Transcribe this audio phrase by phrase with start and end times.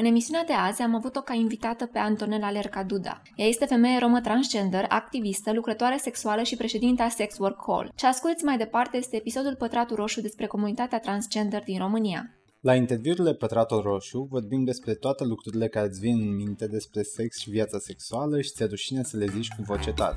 [0.00, 3.22] În emisiunea de azi am avut-o ca invitată pe Antonella Lerca Duda.
[3.36, 7.92] Ea este femeie romă transgender, activistă, lucrătoare sexuală și președinta Sex Work Hall.
[7.94, 12.30] Ce asculți mai departe este episodul Pătratul Roșu despre comunitatea transgender din România.
[12.60, 17.38] La interviurile Pătratul Roșu vorbim despre toate lucrurile care îți vin în minte despre sex
[17.38, 20.16] și viața sexuală și ți-e rușine să le zici cu voce tare.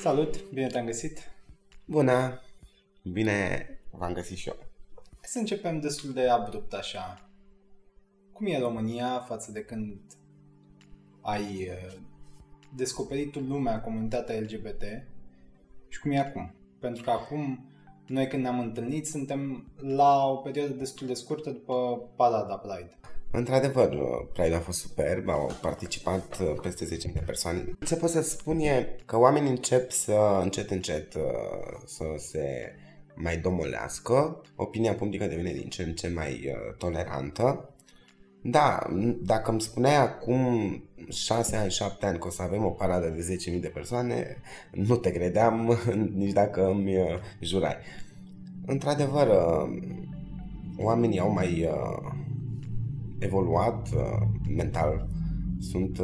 [0.00, 1.18] Salut, bine te-am găsit!
[1.84, 2.40] Bună!
[3.02, 4.56] Bine v-am găsit și eu.
[5.22, 7.27] Să începem destul de abrupt așa.
[8.38, 10.00] Cum e România față de când
[11.20, 11.98] ai uh,
[12.76, 14.82] descoperit lumea, comunitatea LGBT
[15.88, 16.54] și cum e acum?
[16.78, 17.70] Pentru că acum
[18.06, 22.98] noi când ne-am întâlnit suntem la o perioadă destul de scurtă după parada Pride.
[23.30, 23.96] Într-adevăr,
[24.32, 27.64] Pride a fost superb, au participat uh, peste 10.000 de persoane.
[27.86, 31.22] Ce pot să spun e că oamenii încep să încet încet uh,
[31.84, 32.74] să se
[33.14, 37.72] mai domolească, opinia publică devine din ce în ce mai uh, tolerantă.
[38.50, 38.78] Da,
[39.22, 40.38] dacă îmi spuneai acum
[41.08, 44.36] 6 ani, 7 ani că o să avem o paradă de 10.000 de persoane,
[44.72, 45.78] nu te credeam
[46.14, 47.06] nici dacă îmi uh,
[47.40, 47.76] jurai.
[48.66, 49.78] Într-adevăr, uh,
[50.76, 52.12] oamenii au mai uh,
[53.18, 53.88] evoluat
[54.56, 55.08] mental,
[55.60, 56.00] sunt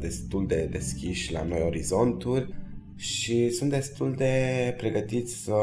[0.00, 2.54] destul de deschiși la noi orizonturi
[2.96, 4.34] și sunt destul de
[4.76, 5.54] pregătiți să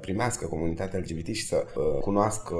[0.00, 1.66] primească comunitatea LGBT și să
[2.00, 2.56] cunoască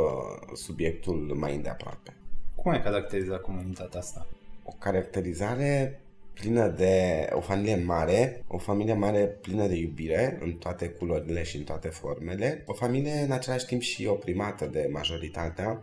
[0.55, 2.17] subiectul mai îndeaproape.
[2.63, 4.27] Cum ai caracterizat comunitatea asta?
[4.65, 6.01] O caracterizare
[6.33, 11.57] plină de o familie mare, o familie mare plină de iubire în toate culorile și
[11.57, 15.83] în toate formele, o familie în același timp și oprimată de majoritatea,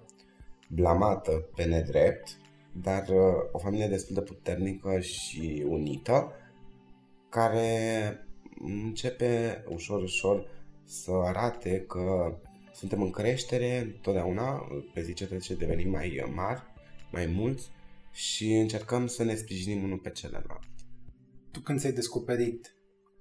[0.68, 2.38] blamată pe nedrept,
[2.72, 6.32] dar uh, o familie destul de puternică și unită,
[7.30, 7.80] care
[8.60, 10.48] începe ușor, ușor
[10.86, 12.38] să arate că
[12.74, 16.64] suntem în creștere întotdeauna, pe zi ce trece devenim mai mari,
[17.12, 17.70] mai mulți
[18.12, 20.60] și încercăm să ne sprijinim unul pe celălalt.
[21.52, 22.76] Tu când ți-ai descoperit,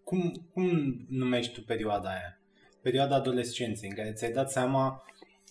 [0.05, 0.70] cum, cum
[1.08, 2.40] numești tu perioada aia?
[2.83, 5.02] Perioada adolescenței, în care ți-ai dat seama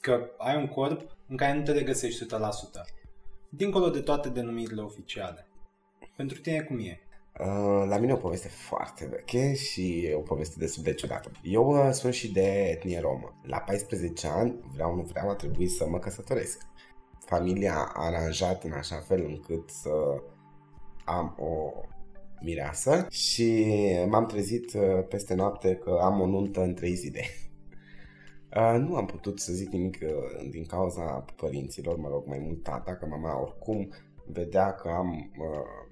[0.01, 2.27] că ai un corp în care nu te regăsești 100%.
[3.49, 5.47] Dincolo de toate denumirile oficiale.
[6.15, 7.01] Pentru tine cum e?
[7.39, 11.31] Uh, la mine o poveste foarte veche și o poveste destul de ciudată.
[11.43, 13.41] Eu uh, sunt și de etnie romă.
[13.43, 16.61] La 14 ani, vreau nu vreau, a trebuit să mă căsătoresc
[17.27, 19.89] familia a aranjat în așa fel încât să
[21.05, 21.71] am o
[22.41, 23.65] mireasă și
[24.09, 27.21] m-am trezit uh, peste noapte că am o nuntă în trei zile.
[28.55, 32.63] Uh, nu am putut să zic nimic uh, din cauza părinților, mă rog, mai mult
[32.63, 33.89] tata, că mama oricum
[34.25, 35.87] vedea că am uh,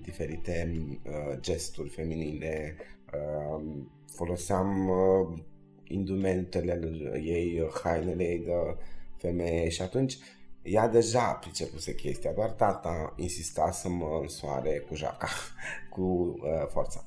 [0.00, 0.72] diferite
[1.04, 2.76] uh, gesturi feminine,
[3.12, 3.64] uh,
[4.06, 5.38] foloseam uh,
[5.84, 6.80] indumentele
[7.22, 8.52] ei, hainele ei de
[9.16, 10.18] femeie și atunci
[10.66, 15.28] ea deja pricepuse chestia, doar tata insista să mă însoare cu jaca,
[15.94, 17.06] cu uh, forța.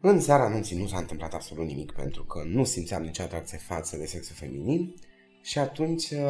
[0.00, 3.96] În seara anunții nu s-a întâmplat absolut nimic pentru că nu simțeam nicio atracție față
[3.96, 4.94] de sexul feminin
[5.42, 6.20] și atunci uh,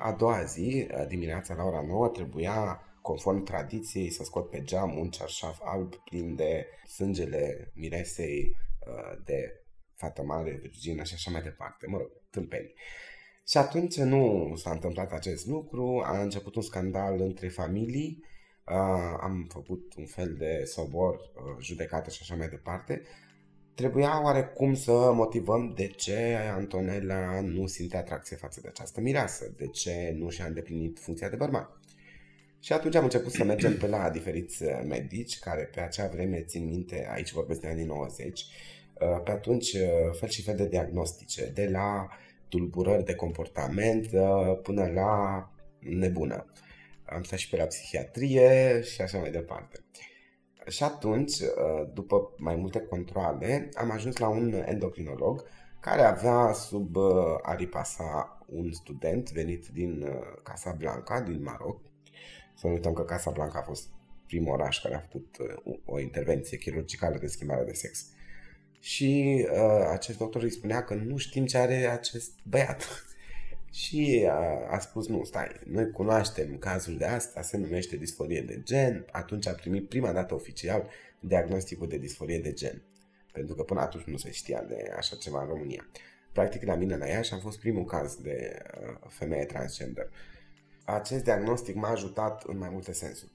[0.00, 4.98] a doua zi, uh, dimineața la ora 9, trebuia conform tradiției să scot pe geam
[4.98, 9.62] un cearșaf alb plin de sângele miresei uh, de
[9.94, 12.74] fată mare, virgină și așa mai departe, mă rog, tâmpenii.
[13.48, 18.24] Și atunci nu s-a întâmplat acest lucru, a început un scandal între familii,
[18.66, 23.02] uh, am făcut un fel de sobor, uh, judecată și așa mai departe.
[23.74, 29.66] Trebuia oarecum să motivăm de ce Antonella nu simte atracție față de această mireasă, de
[29.66, 31.80] ce nu și-a îndeplinit funcția de bărbat.
[32.60, 36.64] Și atunci am început să mergem pe la diferiți medici, care pe acea vreme, țin
[36.64, 38.44] minte, aici vorbesc de anii 90,
[39.24, 39.76] pe atunci
[40.12, 46.46] fel și fel de diagnostice, de la uh, tulburări de comportament uh, până la nebună.
[47.04, 49.84] Am stat și pe la psihiatrie și așa mai departe.
[50.66, 55.44] Și atunci, uh, după mai multe controle, am ajuns la un endocrinolog
[55.80, 60.06] care avea sub uh, aripa sa un student venit din
[60.42, 61.80] Casablanca, din Maroc.
[62.54, 63.88] Să nu uităm că Casablanca a fost
[64.26, 65.36] primul oraș care a făcut
[65.84, 68.12] o intervenție chirurgicală de schimbare de sex.
[68.80, 72.84] Și uh, acest doctor îi spunea că nu știm ce are acest băiat.
[73.70, 78.60] Și a, a spus, nu, stai, noi cunoaștem cazul de asta, se numește disforie de
[78.62, 79.06] gen.
[79.12, 80.88] Atunci a primit prima dată oficial
[81.20, 82.82] diagnosticul de disforie de gen.
[83.32, 85.86] Pentru că până atunci nu se știa de așa ceva în România.
[86.32, 90.10] Practic, la mine la Iași am fost primul caz de uh, femeie transgender.
[90.84, 93.32] Acest diagnostic m-a ajutat în mai multe sensuri.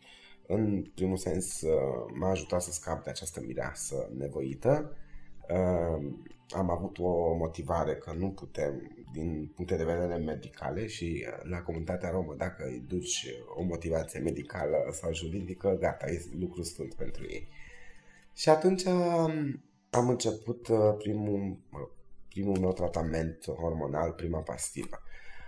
[0.48, 1.72] În primul sens, uh,
[2.14, 4.98] m-a ajutat să scap de această mireasă nevoită,
[6.50, 11.62] am avut o motivare că nu putem din puncte de vedere medicale și uh, la
[11.62, 13.26] comunitatea romă, dacă îi duci
[13.56, 17.48] o motivație medicală sau juridică, gata, e lucru sfânt pentru ei.
[18.34, 21.58] Și atunci um, am început uh, primul,
[22.30, 25.02] primul meu tratament hormonal, prima pastilă.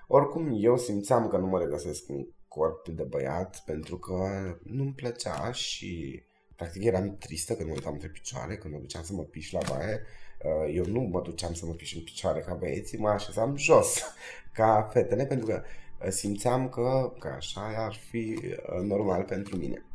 [0.08, 4.28] Oricum, eu simțeam că nu mă regăsesc în corp de băiat pentru că
[4.64, 6.24] nu-mi plăcea și
[6.56, 9.60] practic eram tristă când mă uitam între picioare, când mă duceam să mă piș la
[9.70, 10.02] baie.
[10.44, 14.02] Uh, eu nu mă duceam să mă piș în picioare ca băieții, mă așezam jos
[14.58, 15.62] ca fetele pentru că
[16.02, 18.40] uh, simțeam că, că așa ar fi
[18.82, 19.86] normal pentru mine.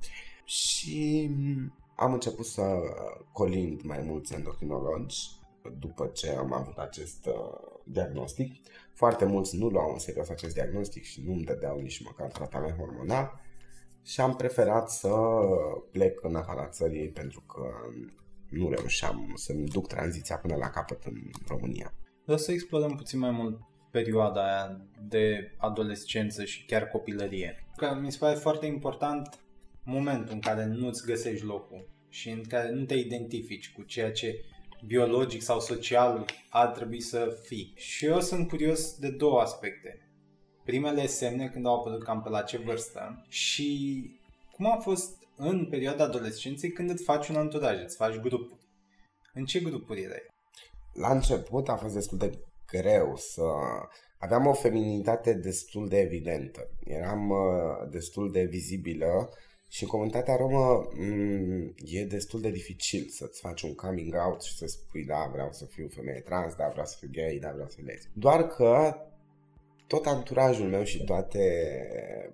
[0.45, 1.31] Și
[1.95, 2.79] am început să
[3.33, 5.17] colind mai mulți endocrinologi
[5.79, 8.55] după ce am avut acest uh, diagnostic.
[8.93, 12.77] Foarte mulți nu luau în serios acest diagnostic și nu îmi dădeau nici măcar tratament
[12.77, 13.40] hormonal
[14.11, 15.15] și am preferat să
[15.91, 17.71] plec în afara țării pentru că
[18.49, 21.95] nu reușeam să-mi duc tranziția până la capăt în România.
[22.23, 23.61] Vreau să explorăm puțin mai mult
[23.91, 27.67] perioada aia de adolescență și chiar copilărie.
[27.77, 29.41] Că mi se pare foarte important
[29.85, 34.45] momentul în care nu-ți găsești locul și în care nu te identifici cu ceea ce
[34.87, 37.73] biologic sau social ar trebui să fii.
[37.77, 40.10] Și eu sunt curios de două aspecte.
[40.65, 44.11] Primele semne când au apărut cam pe la ce vârstă și
[44.53, 48.61] cum a fost în perioada adolescenței când îți faci un anturaj, îți faci grupuri.
[49.35, 50.27] În ce grupuri erai?
[50.93, 53.43] La început a fost destul de greu să...
[54.19, 56.71] Aveam o feminitate destul de evidentă.
[56.85, 59.31] Eram uh, destul de vizibilă
[59.69, 64.43] și în comunitatea romă m- mm, e destul de dificil să-ți faci un coming out
[64.43, 67.51] și să spui da, vreau să fiu femeie trans, da, vreau să fiu gay, da,
[67.51, 68.15] vreau să fiu lesbic.
[68.15, 68.95] Doar că
[69.91, 71.41] tot anturajul meu și toate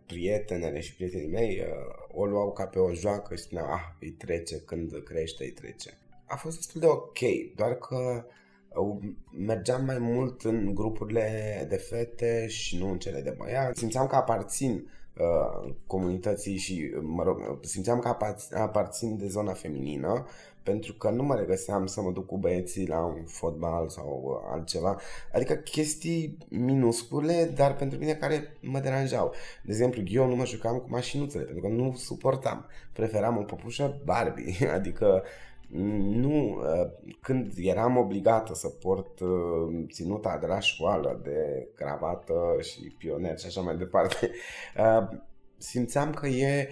[0.06, 4.10] prietenele și prietenii mei uh, o luau ca pe o joacă și spuneau, ah, îi
[4.10, 5.98] trece, când crește, îi trece.
[6.26, 7.18] A fost destul de ok,
[7.54, 8.24] doar că
[8.68, 8.96] uh,
[9.30, 13.78] mergeam mai mult în grupurile de fete și nu în cele de băiați.
[13.78, 18.16] Simțeam că aparțin Uh, comunității și, mă rog, simțeam că
[18.54, 20.26] aparțin de zona feminină
[20.62, 24.50] pentru că nu mă regăseam să mă duc cu băieții la un fotbal sau uh,
[24.52, 25.00] altceva.
[25.32, 29.32] Adică chestii minuscule, dar pentru mine care mă deranjau.
[29.62, 32.66] De exemplu, eu nu mă jucam cu mașinuțele, pentru că nu suportam.
[32.92, 35.22] Preferam o păpușă Barbie, adică
[35.68, 42.94] nu, uh, când eram obligată să port uh, ținuta de la școală, de cravată și
[42.98, 44.30] pioner și așa mai departe,
[44.78, 45.18] uh,
[45.56, 46.68] simțeam că e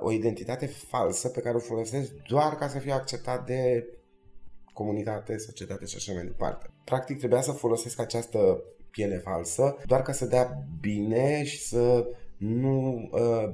[0.00, 3.86] o identitate falsă pe care o folosesc doar ca să fiu acceptat de
[4.72, 6.70] comunitate, societate și așa mai departe.
[6.84, 12.06] Practic trebuia să folosesc această piele falsă doar ca să dea bine și să
[12.36, 13.52] nu uh,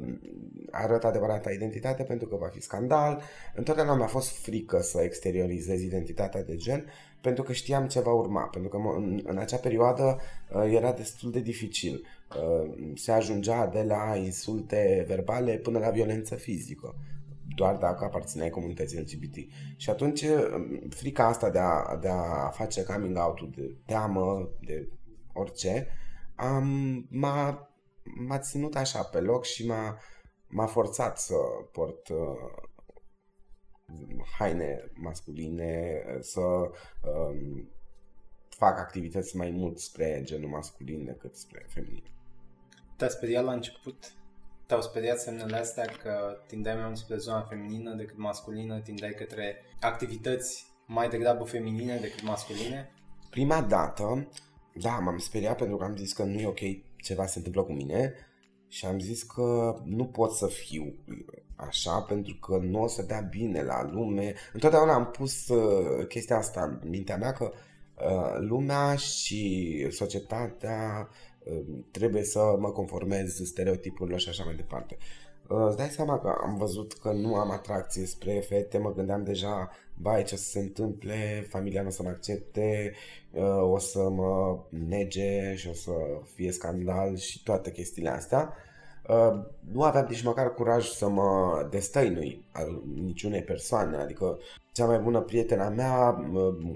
[0.70, 3.23] arăt adevărata identitate pentru că va fi scandal.
[3.55, 6.84] Întotdeauna mi-a fost frică să exteriorizez identitatea de gen
[7.20, 10.19] pentru că știam ce va urma, pentru că în, în acea perioadă
[10.55, 12.06] uh, era destul de dificil.
[12.37, 16.94] Uh, se ajungea de la insulte verbale până la violență fizică
[17.55, 19.35] doar dacă aparțineai comunității LGBT.
[19.76, 20.38] Și atunci uh,
[20.88, 24.88] frica asta de a, de a face coming out de teamă, de
[25.32, 25.87] orice,
[26.35, 27.72] am, m-a
[28.04, 29.99] m-a ținut așa pe loc și m-a,
[30.49, 31.34] m-a forțat să
[31.72, 32.70] port uh,
[34.38, 37.69] haine masculine, să um,
[38.49, 42.10] fac activități mai mult spre genul masculin decât spre feminin.
[42.96, 44.12] Te-a speriat la început?
[44.66, 49.56] Te-au speriat semnele astea că tindeai mai mult spre zona feminină decât masculină, tindeai către
[49.80, 52.90] activități mai degrabă feminine decât masculine?
[53.30, 54.28] Prima dată,
[54.75, 56.61] da, m-am speriat pentru că am zis că nu e ok
[57.02, 58.14] ceva se întâmplă cu mine
[58.68, 60.94] și am zis că nu pot să fiu
[61.56, 64.35] așa pentru că nu o să dea bine la lume.
[64.52, 71.09] Întotdeauna am pus uh, chestia asta în mintea mea că uh, lumea și societatea
[71.44, 74.97] uh, trebuie să mă conformez stereotipurilor și așa mai departe.
[75.49, 79.25] Uh, îți dai seama că am văzut că nu am atracție spre fete, mă gândeam
[79.25, 79.71] deja,
[80.02, 82.92] bai, ce o să se întâmple, familia nu o să mă accepte,
[83.30, 85.92] uh, o să mă nege și o să
[86.35, 88.54] fie scandal și toate chestiile astea.
[89.09, 94.38] Uh, nu aveam nici măcar curaj să mă destăinui al niciunei persoane, adică
[94.73, 96.11] cea mai bună prietena mea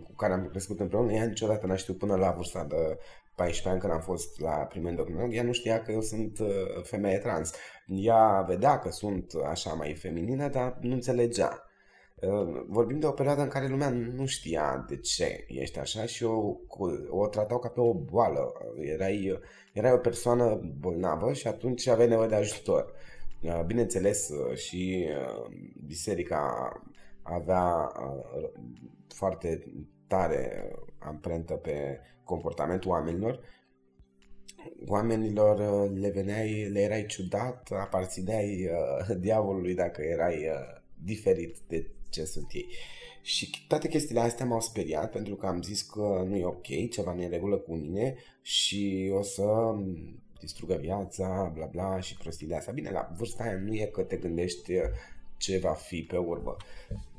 [0.05, 2.99] cu care am crescut împreună, ea niciodată n-a știut până la vârsta de
[3.35, 6.49] 14 ani când am fost la primul endocrinolog, ea nu știa că eu sunt uh,
[6.83, 7.53] femeie trans.
[7.87, 11.66] Ea vedea că sunt așa mai feminină, dar nu înțelegea.
[12.23, 16.25] Uh, vorbim de o perioadă în care lumea nu știa de ce ești așa și
[16.25, 16.57] o,
[17.09, 18.53] o tratau ca pe o boală.
[18.81, 19.41] Erai,
[19.73, 22.93] erai o persoană bolnavă și atunci aveai nevoie de ajutor.
[23.43, 25.09] Uh, bineînțeles, și
[25.87, 26.73] biserica
[27.23, 27.93] avea
[29.09, 29.65] foarte
[30.07, 33.41] tare amprentă pe comportamentul oamenilor
[34.87, 41.91] oamenilor uh, le veneai, le erai ciudat, aparțineai uh, diavolului dacă erai uh, diferit de
[42.11, 42.67] ce sunt ei.
[43.23, 47.15] Și toate chestiile astea m-au speriat pentru că am zis că nu e ok, ceva
[47.15, 49.75] nu e în regulă cu mine și o să
[50.41, 52.73] distrugă viața, bla bla și prostiile astea.
[52.73, 54.83] Bine, la vârsta aia nu e că te gândești uh,
[55.37, 56.57] ce va fi pe urmă.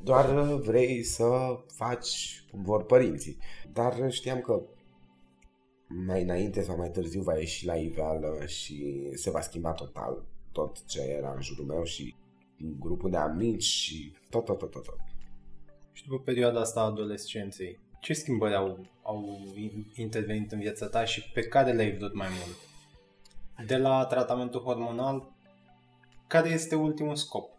[0.04, 3.38] Doar uh, vrei să faci cum vor părinții.
[3.74, 4.62] Dar știam că
[5.88, 10.86] mai înainte sau mai târziu va ieși la iveală și se va schimba total tot
[10.86, 12.16] ce era în jurul meu și
[12.80, 14.84] grupul de amici și tot, tot, tot, tot.
[14.84, 14.98] tot.
[15.92, 19.38] Și după perioada asta a adolescenței, ce schimbări au, au
[19.96, 22.58] intervenit în viața ta și pe care le-ai văzut mai mult?
[23.68, 25.32] De la tratamentul hormonal,
[26.28, 27.50] care este ultimul scop?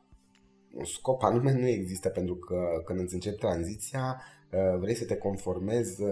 [0.73, 4.23] Un scop anume nu există pentru că când îți începi tranziția,
[4.53, 6.11] uh, vrei să te conformezi uh,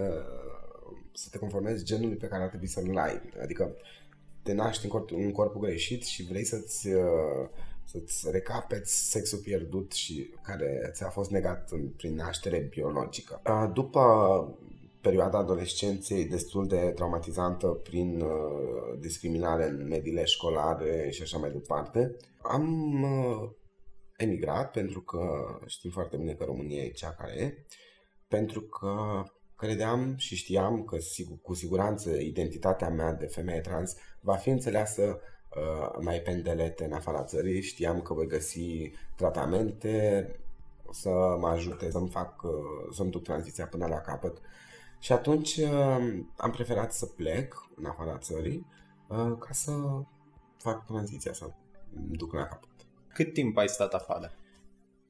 [1.12, 3.20] să te conformezi genului pe care ar trebui să-l ai.
[3.42, 3.76] Adică
[4.42, 7.48] te naști în, corp, în corpul greșit și vrei să-ți, uh,
[7.86, 13.42] să-ți recapeți sexul pierdut și care ți-a fost negat prin naștere biologică.
[13.72, 14.00] După
[15.00, 22.16] perioada adolescenței destul de traumatizantă prin uh, discriminare în mediile școlare și așa mai departe.
[22.42, 23.50] Am uh,
[24.16, 25.20] emigrat pentru că
[25.66, 27.64] știm foarte bine că România e cea care e,
[28.28, 29.22] pentru că
[29.56, 35.02] credeam și știam că sigur, cu siguranță identitatea mea de femeie trans va fi înțeleasă
[35.02, 35.35] uh,
[36.00, 37.62] mai pendelete în afara țării.
[37.62, 40.28] Știam că voi găsi tratamente
[40.90, 42.50] să mă ajute să-mi fac, uh,
[42.92, 44.40] să-mi duc tranziția până la capăt
[44.98, 48.66] și atunci uh, am preferat să plec în afara țării
[49.08, 49.72] uh, ca să
[50.56, 51.50] fac tranziția, să
[51.92, 52.68] duc la capăt.
[53.08, 54.32] Cât timp ai stat afară?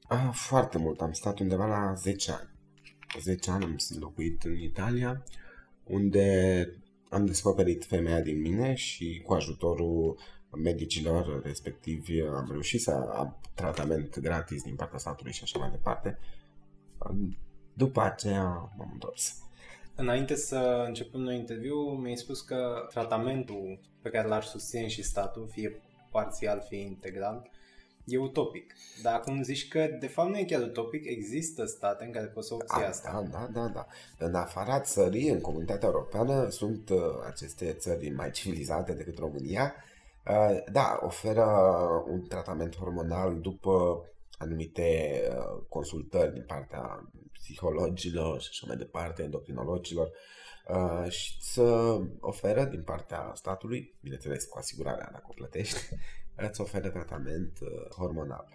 [0.07, 2.49] Ah, foarte mult, am stat undeva la 10 ani.
[3.19, 5.23] 10 ani am locuit în Italia,
[5.83, 6.67] unde
[7.09, 10.19] am descoperit femeia din mine și cu ajutorul
[10.51, 16.19] medicilor respectivi am reușit să am tratament gratis din partea statului și așa mai departe.
[17.73, 18.43] După aceea
[18.77, 19.35] m-am întors.
[19.95, 25.47] Înainte să începem noi interviu, mi-ai spus că tratamentul pe care l-ar susține și statul,
[25.51, 27.49] fie parțial, fie integral,
[28.05, 28.73] e utopic.
[29.01, 32.47] Dar acum zici că de fapt nu e chiar utopic, există state în care poți
[32.47, 33.27] să obții A, asta.
[33.31, 33.87] Da, da, da, da.
[34.25, 39.73] În afara țării, în comunitatea europeană, sunt uh, aceste țări mai civilizate decât România.
[40.29, 41.45] Uh, da, oferă
[42.07, 44.05] un tratament hormonal după
[44.37, 50.11] anumite uh, consultări din partea psihologilor și așa mai departe, endocrinologilor
[50.67, 55.79] uh, și să oferă din partea statului, bineînțeles cu asigurarea dacă o plătești,
[56.35, 58.47] îți oferă tratament uh, hormonal.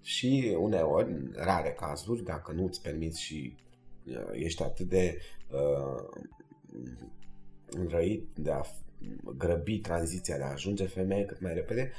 [0.00, 3.56] Și uneori, în rare cazuri, dacă nu îți permiți și
[4.06, 5.18] uh, ești atât de
[5.50, 6.20] uh,
[7.70, 8.62] înrăit de a
[9.36, 11.92] grăbi tranziția de a ajunge femeie cât mai repede,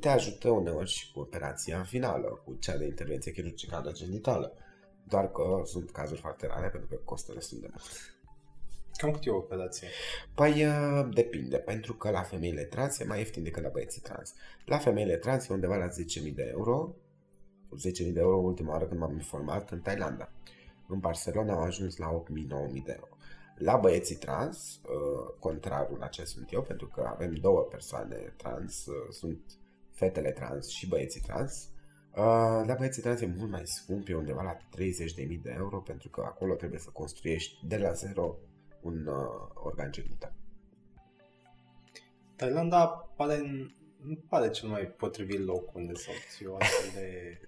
[0.00, 4.52] te ajută uneori și cu operația finală, cu cea de intervenție chirurgicală genitală.
[5.08, 8.14] Doar că sunt cazuri foarte rare pentru că costă destul de mult.
[8.96, 9.88] Cam cât e o operație?
[10.34, 14.34] Păi uh, depinde, pentru că la femeile trans e mai ieftin decât la băieții trans.
[14.64, 16.94] La femeile trans e undeva la 10.000 de euro,
[18.04, 20.32] 10.000 de euro ultima oară când m-am informat în Thailanda.
[20.88, 23.13] În Barcelona au ajuns la 8.000-9.000 de euro.
[23.54, 28.86] La băieții trans, uh, contrarul la ce sunt eu, pentru că avem două persoane trans,
[28.86, 29.40] uh, sunt
[29.90, 31.68] fetele trans și băieții trans,
[32.16, 32.20] Uh,
[32.66, 36.22] la băieții trans e mult mai scump, e undeva la 30.000 de euro, pentru că
[36.24, 38.36] acolo trebuie să construiești de la zero
[38.82, 39.14] un uh,
[39.54, 40.32] organ genital.
[42.36, 43.40] Thailanda pare,
[44.02, 47.38] nu pare cel mai potrivit loc unde să obții o astfel de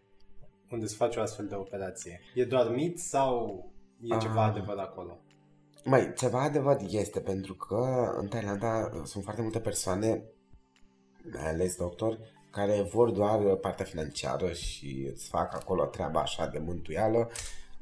[0.71, 2.21] unde să faci o astfel de operație.
[2.35, 3.65] E doar mit sau
[4.01, 5.21] e ceva uh, adevăr acolo?
[5.89, 10.23] Mai, ceva adevăr este, pentru că în Thailanda sunt foarte multe persoane,
[11.33, 12.19] mai ales doctori,
[12.51, 17.31] care vor doar partea financiară și îți fac acolo treaba așa de mântuială,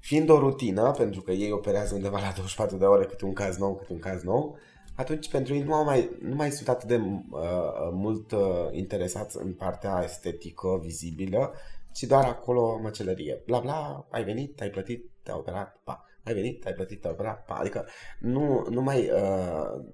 [0.00, 3.56] fiind o rutină, pentru că ei operează undeva la 24 de ore câte un caz
[3.56, 4.58] nou, câte un caz nou,
[4.96, 9.36] atunci pentru ei nu, au mai, nu mai sunt atât de uh, mult uh, interesați
[9.40, 11.52] în partea estetică, vizibilă,
[11.92, 13.42] ci doar acolo măcelărie.
[13.46, 16.04] Bla bla, ai venit, ai plătit, te-ai operat, pa.
[16.24, 17.54] Ai venit, ai plătit, te-ai operat, pa.
[17.54, 17.86] Adică
[18.18, 19.10] nu, nu mai...
[19.10, 19.84] Uh,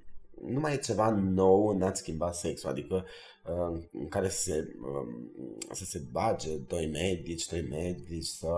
[0.46, 3.04] nu mai e ceva nou în a schimba sexul, adică
[3.44, 5.32] uh, în care să se, um,
[5.70, 8.48] să se bage doi medici, trei medici, să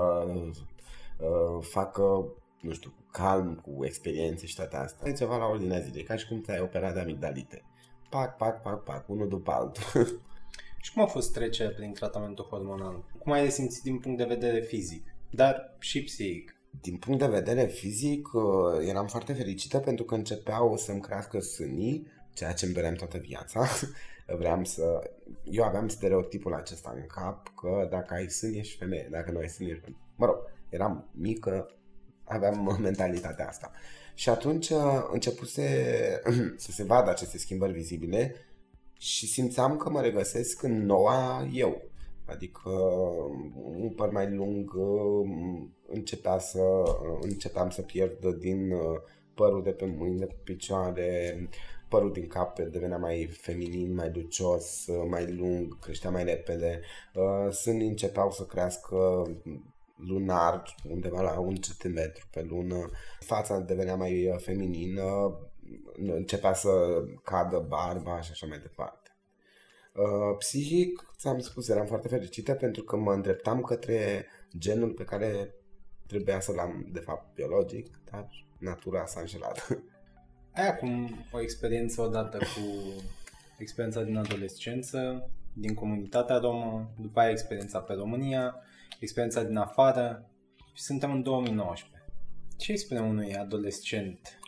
[1.19, 5.11] uh, facă, nu știu, cu calm, cu experiențe și toate astea.
[5.11, 7.63] E ceva la ordinea zilei, ca și cum ți-ai operat de amigdalite.
[8.11, 10.07] Pac, pac, pac, pac, unul după altul.
[10.83, 13.05] și cum a fost trecerea prin tratamentul hormonal?
[13.19, 16.62] Cum ai simțit din punct de vedere fizic, dar și psihic?
[16.81, 18.43] Din punct de vedere fizic, uh,
[18.89, 23.67] eram foarte fericită pentru că începeau să-mi crească sânii ceea ce îmi doream toată viața.
[24.39, 25.11] vreau să...
[25.45, 29.49] Eu aveam stereotipul acesta în cap că dacă ai sân ești femeie, dacă nu ai
[29.49, 30.03] sân ești femeie.
[30.17, 30.37] Mă rog,
[30.69, 31.77] eram mică,
[32.25, 33.73] aveam mentalitatea asta.
[34.15, 35.63] Și atunci uh, începuse
[36.65, 38.35] să se vadă aceste schimbări vizibile
[38.99, 41.83] și simțeam că mă regăsesc în noua eu.
[42.25, 42.71] Adică
[43.55, 45.29] un păr mai lung uh,
[45.93, 48.73] începea să, uh, începeam să pierd din
[49.35, 51.49] părul de pe mâini, pe picioare,
[51.89, 56.81] părul din cap devenea mai feminin, mai lucios, mai lung, creștea mai repede.
[57.51, 59.23] Sânii începeau să crească
[60.07, 62.91] lunar, undeva la un centimetru pe lună.
[63.21, 65.39] Fața devenea mai uh, feminină,
[65.97, 66.71] începea să
[67.23, 69.11] cadă barba și așa mai departe.
[69.95, 74.27] Uh, psihic, ți-am spus, eram foarte fericită pentru că mă îndreptam către
[74.59, 75.55] genul pe care
[76.13, 78.29] trebuia să-l am, de fapt, biologic, dar
[78.59, 79.69] natura s-a înșelat.
[80.55, 82.93] Ai acum o experiență odată cu
[83.59, 88.55] experiența din adolescență, din comunitatea romă, după aia experiența pe România,
[89.01, 90.31] experiența din afară
[90.75, 92.05] și suntem în 2019.
[92.57, 94.39] Ce îi spune unui adolescent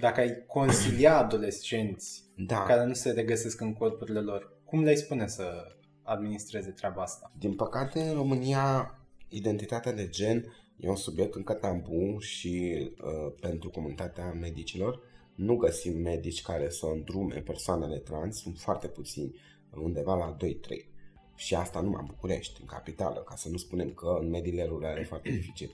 [0.00, 2.62] dacă ai consilia adolescenți da.
[2.62, 4.60] care nu se regăsesc în corpurile lor?
[4.64, 7.32] Cum le-ai spune să administreze treaba asta?
[7.38, 8.98] Din păcate, în România,
[9.28, 10.44] identitatea de gen
[10.76, 15.00] e un subiect încă tabu și uh, pentru comunitatea medicilor
[15.34, 19.34] nu găsim medici care să îndrume persoanele trans, sunt foarte puțini,
[19.70, 20.86] undeva la 2-3.
[21.34, 25.00] Și asta numai în București, în capitală, ca să nu spunem că în mediile rurale
[25.00, 25.70] e foarte dificil.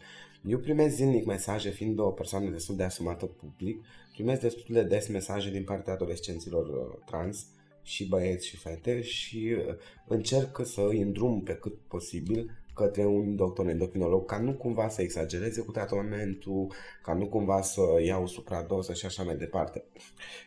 [0.47, 5.09] Eu primesc zilnic mesaje, fiind o persoană destul de asumată public, primesc destul de des
[5.09, 7.47] mesaje din partea adolescenților uh, trans
[7.83, 9.75] și băieți și fete și uh,
[10.07, 15.03] încerc să îi îndrum pe cât posibil către un doctor endocrinolog ca nu cumva să
[15.03, 19.85] exagereze cu tratamentul, ca nu cumva să iau supradoză și așa mai departe.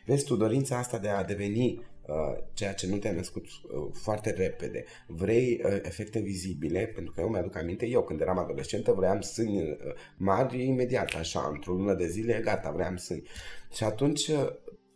[0.06, 4.32] Vezi tu, dorința asta de a deveni Uh, ceea ce nu te-a născut uh, foarte
[4.32, 4.86] repede.
[5.08, 9.78] Vrei uh, efecte vizibile, pentru că eu mi-aduc aminte, eu când eram adolescentă vreau sâni
[10.18, 13.24] mari imediat, așa, într-o lună de zile, gata, vreau sâni.
[13.74, 14.32] Și atunci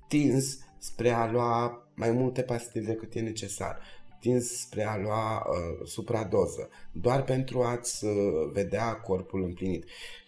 [0.08, 3.80] tins spre a lua mai multe pastile decât e necesar
[4.26, 8.12] tins spre a lua uh, supradoză, doar pentru a-ți uh,
[8.54, 9.86] vedea corpul împlinit.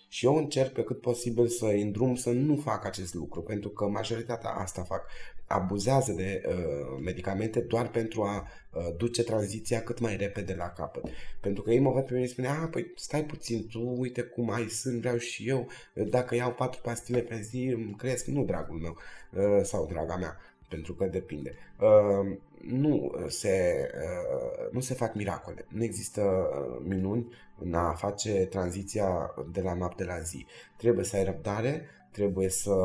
[0.07, 3.85] Și eu încerc pe cât posibil să îndrum să nu fac acest lucru, pentru că
[3.87, 5.05] majoritatea asta fac
[5.47, 11.03] abuzează de uh, medicamente doar pentru a uh, duce tranziția cât mai repede la capăt.
[11.41, 14.21] Pentru că ei mă văd pe mine și spune, a, păi stai puțin, tu uite
[14.21, 18.43] cum ai sân, vreau și eu, dacă iau patru pastile pe zi, îmi cresc, nu
[18.43, 18.97] dragul meu
[19.31, 20.37] uh, sau draga mea,
[20.69, 21.55] pentru că depinde.
[21.79, 27.27] Uh, nu se, uh, nu se fac miracole, nu există uh, minuni
[27.59, 30.45] în a face tranziția de la noapte la zi.
[30.77, 32.75] Trebuie să ai răbdare, trebuie să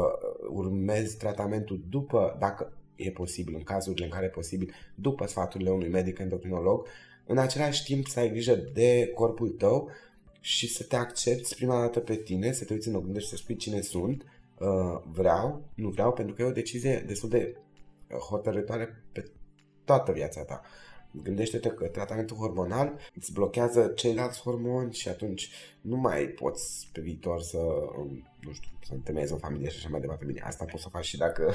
[0.50, 5.88] urmezi tratamentul după, dacă e posibil, în cazurile în care e posibil, după sfaturile unui
[5.88, 6.86] medic endocrinolog,
[7.26, 9.90] în același timp să ai grijă de corpul tău
[10.40, 13.36] și să te accepti prima dată pe tine, să te uiți în oglindă și să
[13.36, 14.24] spui cine sunt,
[14.58, 17.56] uh, vreau, nu vreau, pentru că e o decizie destul de
[18.28, 19.30] hotărătoare pe
[19.92, 20.62] toată viața ta.
[21.22, 25.50] Gândește-te că tratamentul hormonal îți blochează ceilalți hormoni și atunci
[25.80, 27.58] nu mai poți pe viitor să,
[28.40, 30.24] nu știu, să întemeiezi o familie și așa mai departe.
[30.24, 31.54] Bine, asta poți să faci și dacă...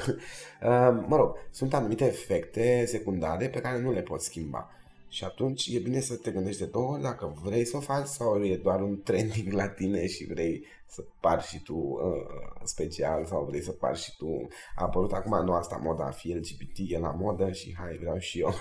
[0.62, 4.70] Uh, mă rog, sunt anumite efecte secundare pe care nu le poți schimba.
[5.08, 8.06] Și atunci e bine să te gândești de două ori dacă vrei să o faci
[8.06, 13.24] sau e doar un trending la tine și vrei să pari și tu uh, special
[13.24, 14.46] sau vrei să pari și tu.
[14.76, 18.18] A apărut acum nu asta moda a fi LGBT, e la modă și hai vreau
[18.18, 18.54] și eu.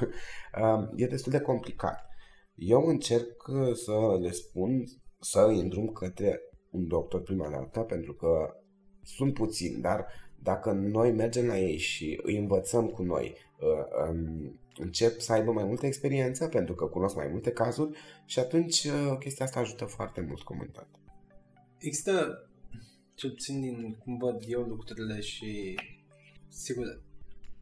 [0.62, 2.06] Uh, e destul de complicat.
[2.56, 4.84] Eu încerc uh, să le spun
[5.20, 8.56] să îi îndrum către un doctor prima dată pentru că
[9.04, 10.08] sunt puțini, dar
[10.44, 15.52] dacă noi mergem la ei și îi învățăm cu noi, uh, um, încep să aibă
[15.52, 19.86] mai multă experiență pentru că cunosc mai multe cazuri și atunci uh, chestia asta ajută
[19.86, 21.07] foarte mult comunitatea.
[21.78, 22.44] Există,
[23.16, 25.80] cel puțin din cum văd eu lucrurile și
[26.48, 27.02] sigur,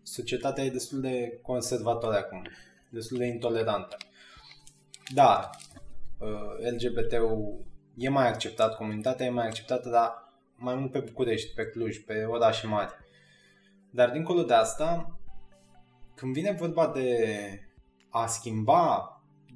[0.04, 2.48] societatea e destul de conservatoare acum,
[2.90, 3.98] destul de intolerantă.
[5.14, 5.50] Da,
[6.20, 11.66] uh, LGBT-ul e mai acceptat, comunitatea e mai acceptată, dar mai mult pe București, pe
[11.66, 12.94] Cluj, pe orașe mari.
[13.92, 15.20] Dar dincolo de asta,
[16.16, 17.20] când vine vorba de
[18.10, 19.10] a schimba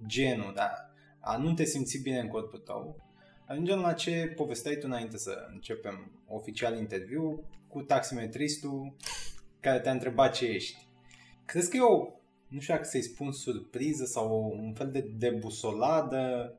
[0.06, 0.72] genul, da,
[1.20, 3.09] a nu te simți bine în corpul tău,
[3.50, 8.96] ajungem la ce povesteai tu înainte să începem oficial interviu cu taximetristul
[9.60, 10.88] care te-a întrebat ce ești.
[11.46, 16.54] Crezi că eu, nu știu dacă să-i spun surpriză sau un fel de debusoladă,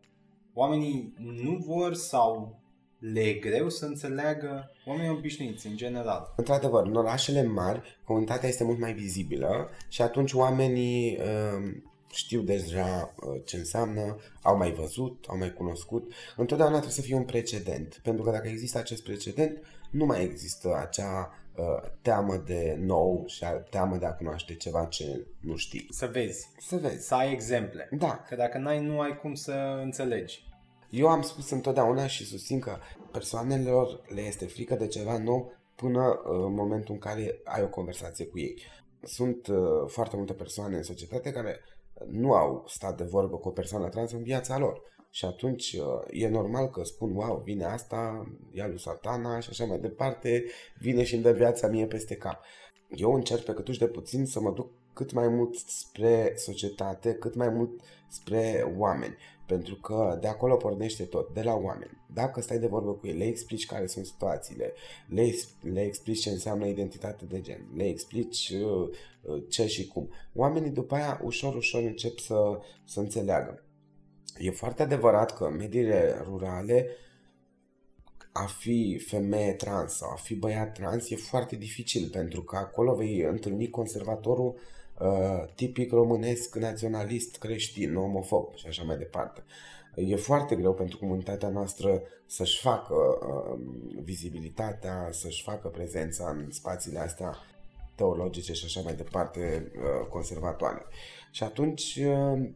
[0.55, 2.59] oamenii nu vor sau
[2.99, 6.35] le e greu să înțeleagă oamenii obișnuiți în general.
[6.37, 13.15] Într-adevăr, în orașele mari, comunitatea este mult mai vizibilă și atunci oamenii uh, știu deja
[13.17, 16.13] uh, ce înseamnă, au mai văzut, au mai cunoscut.
[16.37, 19.59] Întotdeauna trebuie să fie un precedent, pentru că dacă există acest precedent,
[19.91, 24.85] nu mai există acea uh, teamă de nou și a, teamă de a cunoaște ceva
[24.85, 25.87] ce nu știi.
[25.91, 26.49] Să vezi.
[26.59, 27.07] Să vezi.
[27.07, 27.89] Să ai exemple.
[27.91, 28.25] Da.
[28.29, 30.49] Că dacă n-ai, nu ai cum să înțelegi.
[30.91, 32.77] Eu am spus întotdeauna și susțin că
[33.13, 37.69] persoanelor le este frică de ceva nou până uh, în momentul în care ai o
[37.69, 38.63] conversație cu ei.
[39.03, 41.61] Sunt uh, foarte multe persoane în societate care
[42.07, 44.83] nu au stat de vorbă cu o persoană trans în viața lor.
[45.11, 49.65] Și atunci uh, e normal că spun, wow, vine asta, ia lui satana și așa
[49.65, 50.45] mai departe,
[50.79, 52.45] vine și îmi dă viața mie peste cap.
[52.89, 57.35] Eu încerc pe câtuși de puțin să mă duc cât mai mult spre societate, cât
[57.35, 59.17] mai mult spre oameni.
[59.47, 62.01] Pentru că de acolo pornește tot, de la oameni.
[62.15, 64.73] Dacă stai de vorbă cu ei, le explici care sunt situațiile,
[65.07, 68.89] le, le explici ce înseamnă identitate de gen, le explici uh,
[69.23, 70.11] uh, ce și cum.
[70.35, 73.65] Oamenii după aia ușor, ușor încep să, să înțeleagă.
[74.39, 76.87] E foarte adevărat că în mediile rurale
[78.33, 82.95] a fi femeie trans sau a fi băiat trans e foarte dificil pentru că acolo
[82.95, 84.61] vei întâlni conservatorul uh,
[85.55, 89.43] tipic românesc, naționalist, creștin, omofob și așa mai departe.
[89.95, 93.61] E foarte greu pentru comunitatea noastră să-și facă uh,
[94.03, 97.37] vizibilitatea, să-și facă prezența în spațiile astea
[97.95, 100.85] teologice și așa mai departe uh, conservatoare.
[101.31, 102.49] Și atunci uh,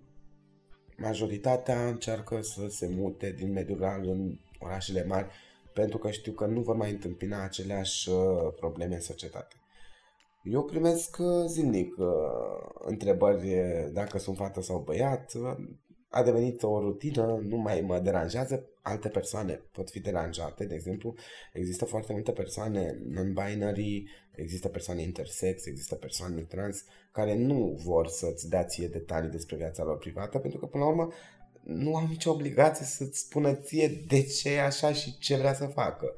[0.96, 5.26] majoritatea încearcă să se mute din mediul rural în orașele mari
[5.72, 9.54] pentru că știu că nu vor mai întâmpina aceleași uh, probleme în societate.
[10.44, 12.06] Eu primesc uh, zilnic uh,
[12.74, 13.58] întrebări
[13.92, 15.32] dacă sunt fată sau băiat.
[16.08, 18.68] A devenit o rutină, nu mai mă deranjează.
[18.82, 21.14] Alte persoane pot fi deranjate, de exemplu,
[21.52, 24.02] există foarte multe persoane non-binary,
[24.34, 29.84] există persoane intersex, există persoane trans care nu vor să-ți dea ție detalii despre viața
[29.84, 31.08] lor privată, pentru că, până la urmă,
[31.62, 35.66] nu au nicio obligație să-ți spună ție de ce e așa și ce vrea să
[35.66, 36.14] facă.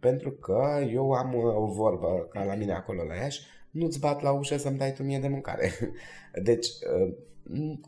[0.00, 4.22] Pentru că eu am uh, o vorbă ca la mine acolo la Iași, nu-ți bat
[4.22, 5.72] la ușă să-mi dai tu mie de mâncare.
[6.42, 7.14] Deci, uh,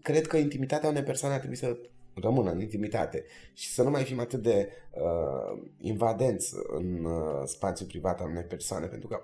[0.02, 1.76] cred că intimitatea unei persoane ar trebui să
[2.14, 7.88] rămână în intimitate și să nu mai fim atât de uh, invadenți în uh, spațiul
[7.88, 9.22] privat al unei persoane, pentru că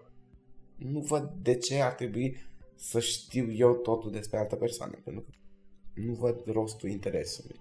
[0.77, 2.37] nu văd de ce ar trebui
[2.75, 5.31] să știu eu totul despre altă persoană, pentru că
[5.95, 7.61] nu văd rostul interesului.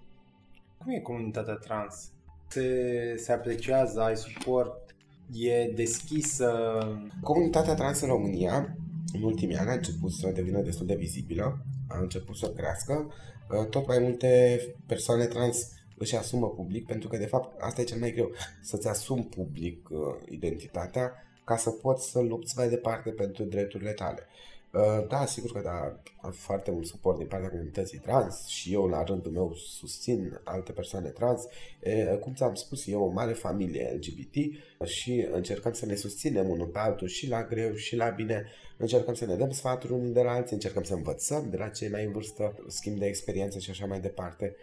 [0.78, 2.10] Cum e comunitatea trans?
[2.48, 4.94] Se, se apreciază, ai suport,
[5.32, 6.78] e deschisă?
[7.22, 8.76] Comunitatea trans în România
[9.12, 13.12] în ultimii ani a început să devină destul de vizibilă, a început să crească.
[13.50, 17.84] Uh, tot mai multe persoane trans își asumă public, pentru că de fapt asta e
[17.84, 18.30] cel mai greu,
[18.62, 21.12] să-ți asumi public uh, identitatea
[21.44, 24.26] ca să poți să lupți mai departe pentru drepturile tale.
[24.72, 28.86] Uh, da, sigur că da, am foarte mult suport din partea comunității trans și eu
[28.86, 31.42] la rândul meu susțin alte persoane trans.
[32.20, 34.34] Cum ți-am spus, e o mare familie LGBT
[34.84, 38.46] și încercăm să ne susținem unul pe altul și la greu și la bine.
[38.76, 41.88] Încercăm să ne dăm sfaturi unii de la alții, încercăm să învățăm de la cei
[41.88, 44.56] mai în vârstă, schimb de experiență și așa mai departe.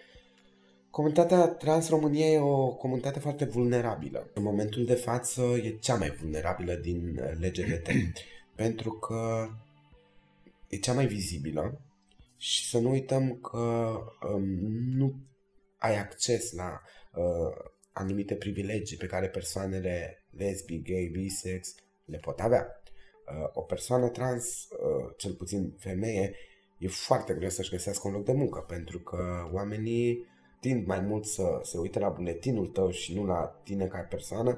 [0.90, 4.30] Comunitatea trans România e o comunitate foarte vulnerabilă.
[4.34, 7.88] În momentul de față e cea mai vulnerabilă din LGBT.
[8.56, 9.50] pentru că
[10.68, 11.82] e cea mai vizibilă
[12.38, 13.94] și să nu uităm că
[14.34, 14.44] um,
[14.96, 15.16] nu
[15.78, 16.82] ai acces la
[17.14, 22.83] uh, anumite privilegii pe care persoanele lesbi, gay, bisex le pot avea.
[23.28, 26.36] Uh, o persoană trans, uh, cel puțin femeie,
[26.78, 30.28] e foarte greu să-și găsească un loc de muncă pentru că oamenii
[30.60, 34.58] tind mai mult să se uite la buletinul tău și nu la tine ca persoană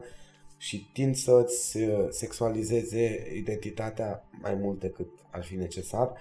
[0.58, 6.12] și tind să-ți uh, sexualizeze identitatea mai mult decât ar fi necesar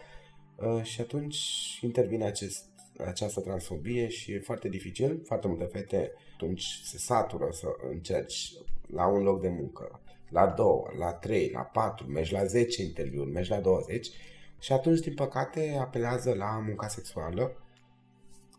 [0.56, 1.38] uh, și atunci
[1.80, 2.64] intervine acest,
[3.06, 5.20] această transfobie și e foarte dificil.
[5.24, 8.52] Foarte multe fete atunci se satură să încerci
[8.86, 13.30] la un loc de muncă, la două, la trei, la patru, mergi la 10 interviuri,
[13.30, 14.08] mergi la 20
[14.58, 17.56] și atunci, din păcate, apelează la munca sexuală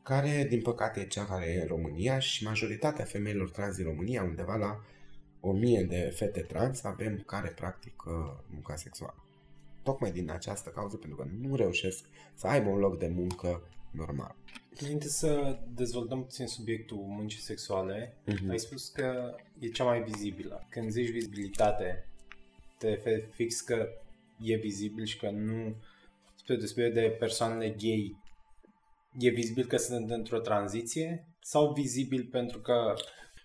[0.04, 4.24] care, din păcate, e cea care e în România și majoritatea femeilor trans din România,
[4.24, 4.80] undeva la
[5.40, 9.24] o mie de fete trans avem care practică munca sexuală.
[9.84, 13.62] Tocmai din această cauză, pentru că nu reușesc să aibă un loc de muncă
[13.96, 14.36] normal.
[14.80, 18.50] Înainte să dezvoltăm puțin subiectul muncii sexuale, uh-huh.
[18.50, 20.68] ai spus că e cea mai vizibilă.
[20.70, 22.06] Când zici vizibilitate,
[22.78, 23.88] te referi fix că
[24.40, 25.76] e vizibil și că nu,
[26.36, 28.22] spre deosebire de persoanele gay,
[29.20, 32.94] e vizibil că sunt într-o tranziție sau vizibil pentru că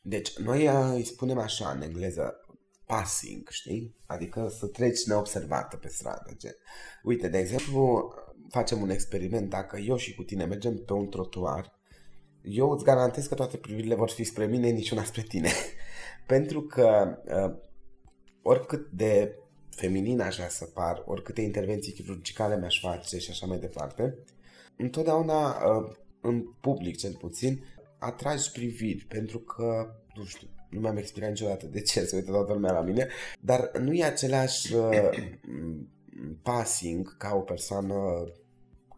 [0.02, 2.44] Deci, noi uh, îi spunem așa în engleză,
[2.86, 3.96] passing, știi?
[4.06, 6.34] Adică să treci neobservată pe stradă.
[6.36, 6.56] Gen.
[7.02, 8.12] Uite, de exemplu,
[8.50, 9.50] facem un experiment.
[9.50, 11.78] Dacă eu și cu tine mergem pe un trotuar,
[12.42, 15.50] eu îți garantez că toate privirile vor fi spre mine, niciuna spre tine.
[16.26, 17.56] Pentru că uh,
[18.42, 19.34] oricât de
[19.70, 24.18] feminin aș vrea să par, oricâte intervenții chirurgicale mi-aș face și așa mai departe,
[24.76, 27.64] întotdeauna uh, în public cel puțin
[27.98, 32.52] atragi priviri pentru că, nu știu, nu mi-am explicat niciodată de ce se uită toată
[32.52, 33.08] lumea la mine,
[33.40, 35.10] dar nu e același uh,
[36.42, 37.94] passing ca o persoană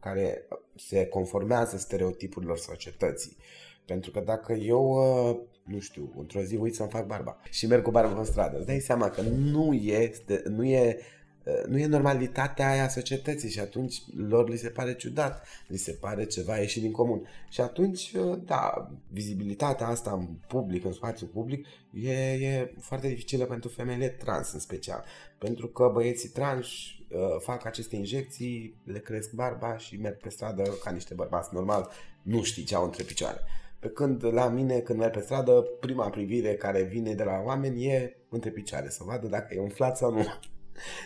[0.02, 3.36] care se conformează stereotipurilor societății.
[3.84, 7.82] Pentru că dacă eu, uh, nu știu, într-o zi uit să-mi fac barba și merg
[7.82, 10.98] cu barba pe stradă, îți dai seama că nu este, nu e
[11.44, 15.76] Uh, nu e normalitatea aia a societății și atunci lor li se pare ciudat, li
[15.76, 17.28] se pare ceva ieșit din comun.
[17.50, 23.44] Și atunci, uh, da, vizibilitatea asta în public, în spațiu public, e, e foarte dificilă
[23.44, 25.04] pentru femeile trans în special.
[25.38, 27.01] Pentru că băieții trans uh,
[27.38, 31.90] fac aceste injecții, le cresc barba și merg pe stradă ca niște bărbați normal,
[32.22, 33.40] nu știi ce au între picioare.
[33.78, 37.86] Pe când la mine, când merg pe stradă, prima privire care vine de la oameni
[37.86, 40.24] e între picioare, să vadă dacă e umflat sau nu.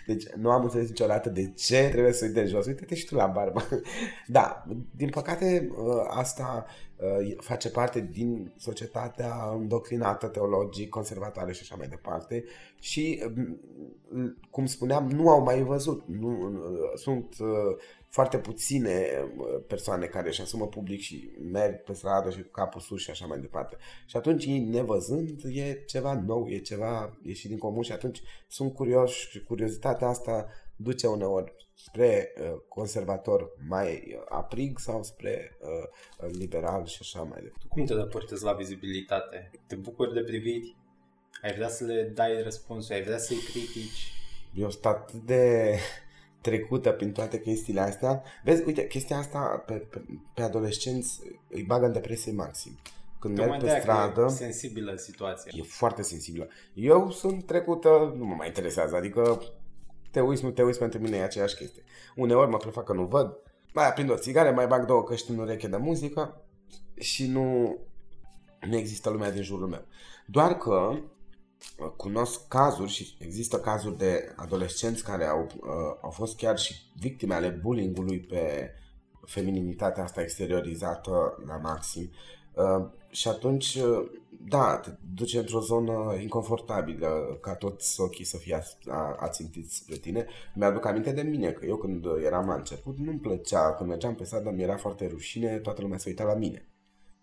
[0.07, 2.66] Deci nu am înțeles niciodată de ce trebuie să uite jos.
[2.66, 3.62] Uite-te și tu la barbă.
[4.26, 4.64] Da,
[4.96, 6.66] din păcate ă, asta
[7.00, 12.44] ă, face parte din societatea îndoctrinată teologic, conservatoare și așa mai departe
[12.81, 13.22] și,
[14.50, 16.02] cum spuneam, nu au mai văzut.
[16.07, 16.61] Nu,
[16.94, 17.76] sunt ă,
[18.16, 22.81] foarte puține uh, persoane care își asumă public și merg pe stradă și cu capul
[22.81, 23.76] sus și așa mai departe.
[24.07, 28.74] Și atunci ei nevăzând e ceva nou, e ceva ieșit din comun și atunci sunt
[28.74, 36.31] curioși și curiozitatea asta duce uneori spre uh, conservator mai uh, aprig sau spre uh,
[36.33, 37.66] liberal și așa mai departe.
[37.68, 39.50] Cum te raportezi la vizibilitate?
[39.66, 40.76] Te bucuri de priviri?
[41.42, 42.98] Ai vrea să le dai răspunsuri?
[42.98, 44.12] Ai vrea să-i critici?
[44.55, 45.74] Eu stat de
[46.46, 48.22] trecută prin toate chestiile astea.
[48.44, 50.04] Vezi, uite, chestia asta pe, pe,
[50.35, 52.78] pe adolescenți îi bagă în depresie maxim.
[53.18, 54.24] Când merg pe stradă...
[54.24, 55.50] E sensibilă situația.
[55.54, 56.48] E foarte sensibilă.
[56.74, 59.42] Eu sunt trecută, nu mă mai interesează, adică
[60.11, 61.82] te uiți, nu te uiți, pentru mine e aceeași chestie.
[62.16, 63.38] Uneori mă prefac că nu văd,
[63.72, 66.42] mai aprind o țigară, mai bag două căști în ureche de muzică
[66.94, 67.78] și nu,
[68.68, 69.85] nu există lumea din jurul meu.
[70.26, 70.98] Doar că
[71.96, 77.35] cunosc cazuri și există cazuri de adolescenți care au, uh, au fost chiar și victime
[77.35, 78.70] ale bullying-ului pe
[79.24, 82.11] femininitatea asta exteriorizată la maxim.
[82.55, 84.11] Uh, și atunci, uh,
[84.48, 88.62] da, te duce într-o zonă inconfortabilă, ca toți ochii să fie
[89.16, 90.26] ațintiți spre tine.
[90.55, 94.24] Mi-aduc aminte de mine, că eu când eram la început nu-mi plăcea, când mergeam pe
[94.24, 96.68] stradă mi era foarte rușine, toată lumea se uita la mine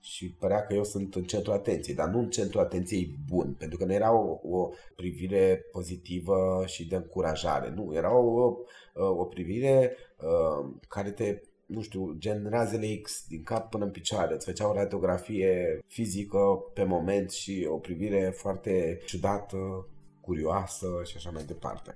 [0.03, 3.77] și părea că eu sunt în centru atenției, dar nu în centru atenției bun, pentru
[3.77, 8.55] că nu era o, o privire pozitivă și de încurajare, nu, era o, o,
[8.93, 14.33] o privire uh, care te, nu știu, gen razele X din cap până în picioare,
[14.33, 16.39] îți făcea o radiografie fizică
[16.73, 19.87] pe moment și o privire foarte ciudată,
[20.21, 21.95] curioasă și așa mai departe.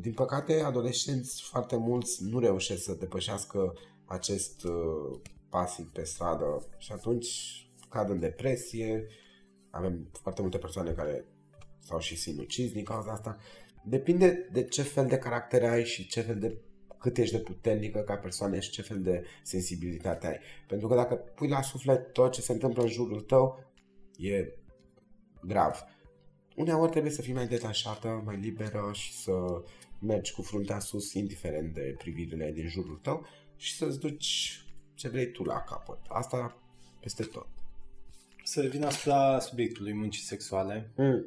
[0.00, 5.18] Din păcate, adolescenți foarte mulți nu reușesc să depășească acest uh,
[5.52, 7.28] pasiv pe stradă și atunci
[7.88, 9.06] cad în depresie.
[9.70, 11.24] Avem foarte multe persoane care
[11.78, 13.36] s-au și sinucis din cauza asta.
[13.84, 16.58] Depinde de ce fel de caracter ai și ce fel de
[16.98, 20.38] cât ești de puternică ca persoană și ce fel de sensibilitate ai.
[20.68, 23.64] Pentru că dacă pui la suflet tot ce se întâmplă în jurul tău,
[24.16, 24.54] e
[25.42, 25.84] grav.
[26.56, 29.32] Uneori trebuie să fii mai detașată, mai liberă și să
[30.00, 34.61] mergi cu fruntea sus, indiferent de privirile din jurul tău și să-ți duci
[35.02, 35.98] ce vrei tu la capăt.
[36.08, 36.56] Asta
[37.00, 37.46] peste tot.
[38.44, 40.90] Să revin asupra subiectului muncii sexuale.
[40.96, 41.24] Mm.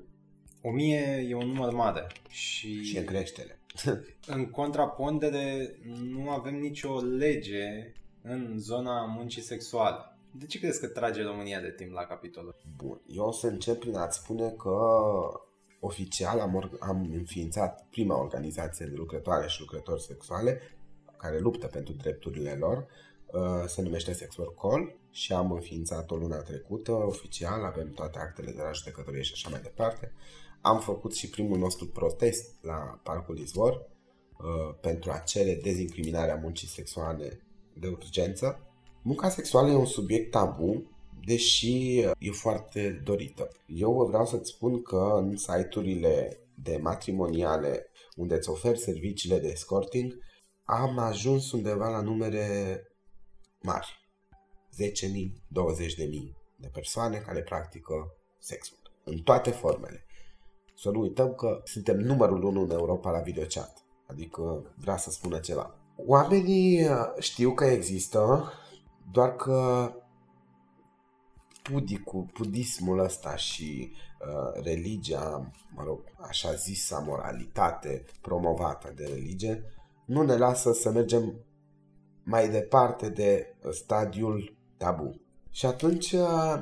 [0.62, 2.84] O mie e un număr mare și...
[2.84, 3.60] Și în creștere.
[4.36, 9.98] în contrapondere, nu avem nicio lege în zona muncii sexuale.
[10.32, 12.56] De ce crezi că trage România de timp la capitolul?
[12.76, 14.78] Bun, eu o să încep prin a-ți spune că
[15.80, 20.62] oficial am, or- am înființat prima organizație de lucrătoare și lucrători sexuale
[21.18, 23.06] care luptă pentru drepturile lor Uh,
[23.65, 28.62] se numește Sex Work Call și am înființat-o luna trecută, oficial, avem toate actele de
[28.62, 30.12] la judecătorie și așa mai departe.
[30.62, 36.67] Am făcut și primul nostru protest la Parcul Izvor uh, pentru a cere dezincriminarea muncii
[36.67, 37.41] sexuale
[37.74, 38.60] de urgență.
[39.02, 40.91] Munca sexuală e un subiect tabu,
[41.26, 43.48] deși e foarte dorită.
[43.67, 50.17] Eu vreau să-ți spun că în site-urile de matrimoniale unde îți ofer serviciile de escorting,
[50.63, 52.80] am ajuns undeva la numere
[53.65, 54.04] mari.
[54.84, 57.93] 10.000, 20.000 de persoane care practică
[58.39, 58.78] sexul.
[59.04, 60.06] în toate formele.
[60.75, 63.84] Să nu uităm că suntem numărul unu în Europa la videochat.
[64.08, 65.75] Adică vrea să spună ceva.
[65.95, 68.51] Oamenii uh, știu că există,
[69.12, 69.91] doar că
[71.63, 79.63] pudicul, pudismul ăsta și uh, religia, mă rog, așa zisa moralitate promovată de religie,
[80.06, 81.34] nu ne lasă să mergem
[82.23, 85.21] mai departe de stadiul tabu.
[85.51, 86.60] Și atunci uh,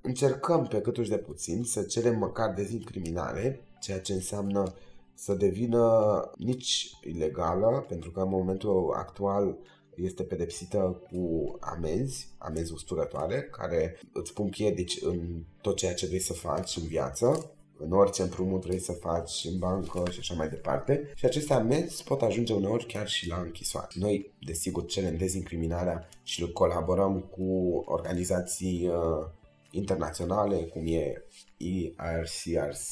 [0.00, 4.74] încercăm pe câtuși de puțin să cerem măcar dezincriminare, ceea ce înseamnă
[5.14, 9.56] să devină nici ilegală, pentru că în momentul actual
[9.94, 16.20] este pedepsită cu amenzi, amenzi usturătoare, care îți pun piedici în tot ceea ce vrei
[16.20, 20.48] să faci în viață, în orice împrumut vrei să faci în bancă și așa mai
[20.48, 21.12] departe.
[21.14, 23.88] Și aceste amenzi pot ajunge uneori chiar și la închisoare.
[23.94, 29.26] Noi, desigur, cerem dezincriminarea și colaborăm cu organizații uh,
[29.70, 31.24] internaționale, cum e
[31.56, 32.90] IRCRC,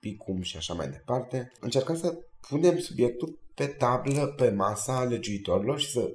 [0.00, 1.52] PICUM și așa mai departe.
[1.60, 6.14] Încercăm să punem subiectul pe tablă, pe masa legiuitorilor și să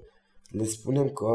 [0.49, 1.29] le spunem că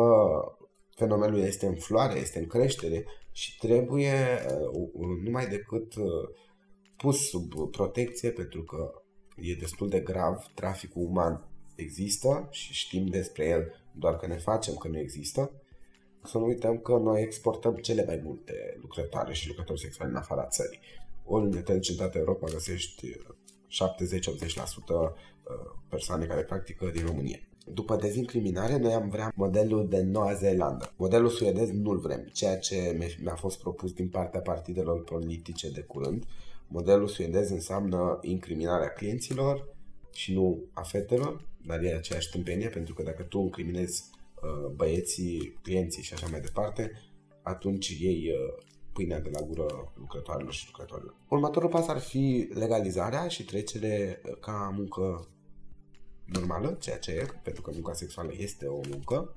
[0.96, 4.12] fenomenul este în floare, este în creștere și trebuie
[4.72, 4.90] uh,
[5.24, 6.29] numai decât uh,
[6.96, 9.02] pus sub protecție pentru că
[9.37, 14.74] e destul de grav, traficul uman există și știm despre el, doar că ne facem
[14.74, 15.50] că nu există.
[16.24, 20.46] Să nu uităm că noi exportăm cele mai multe lucrătoare și lucrători sexuali în afara
[20.46, 20.80] țării.
[21.24, 23.16] Ori în centrată Europa găsești 70-80%
[25.88, 27.38] persoane care practică din România.
[27.72, 30.92] După dezincriminare, noi am vrea modelul de Noua Zeelandă.
[30.96, 36.24] Modelul suedez nu-l vrem, ceea ce mi-a fost propus din partea partidelor politice de curând.
[36.68, 39.74] Modelul suedez înseamnă incriminarea clienților
[40.12, 44.05] și nu a fetelor, dar e aceeași tâmpenie, pentru că dacă tu incriminezi
[44.42, 46.90] uh, băieții, clienții și așa mai departe,
[47.42, 51.14] atunci ei uh, pâinea de la gură lucrătoarelor și lucrătorilor.
[51.29, 55.29] Următorul pas ar fi legalizarea și trecere uh, ca muncă
[56.24, 59.37] normală, ceea ce e, pentru că munca sexuală este o muncă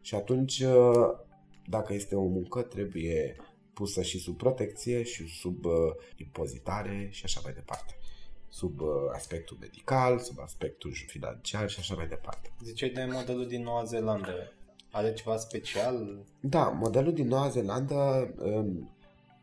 [0.00, 1.08] și atunci, uh,
[1.68, 3.36] dacă este o muncă, trebuie
[3.80, 5.72] pusă și sub protecție și sub uh,
[6.16, 7.94] impozitare și așa mai departe
[8.48, 12.52] sub uh, aspectul medical, sub aspectul financiar și așa mai departe.
[12.62, 14.52] Ziceai de modelul din Noua Zeelandă.
[14.90, 16.24] Are ceva special?
[16.40, 17.94] Da, modelul din Noua Zeelandă
[18.38, 18.90] um,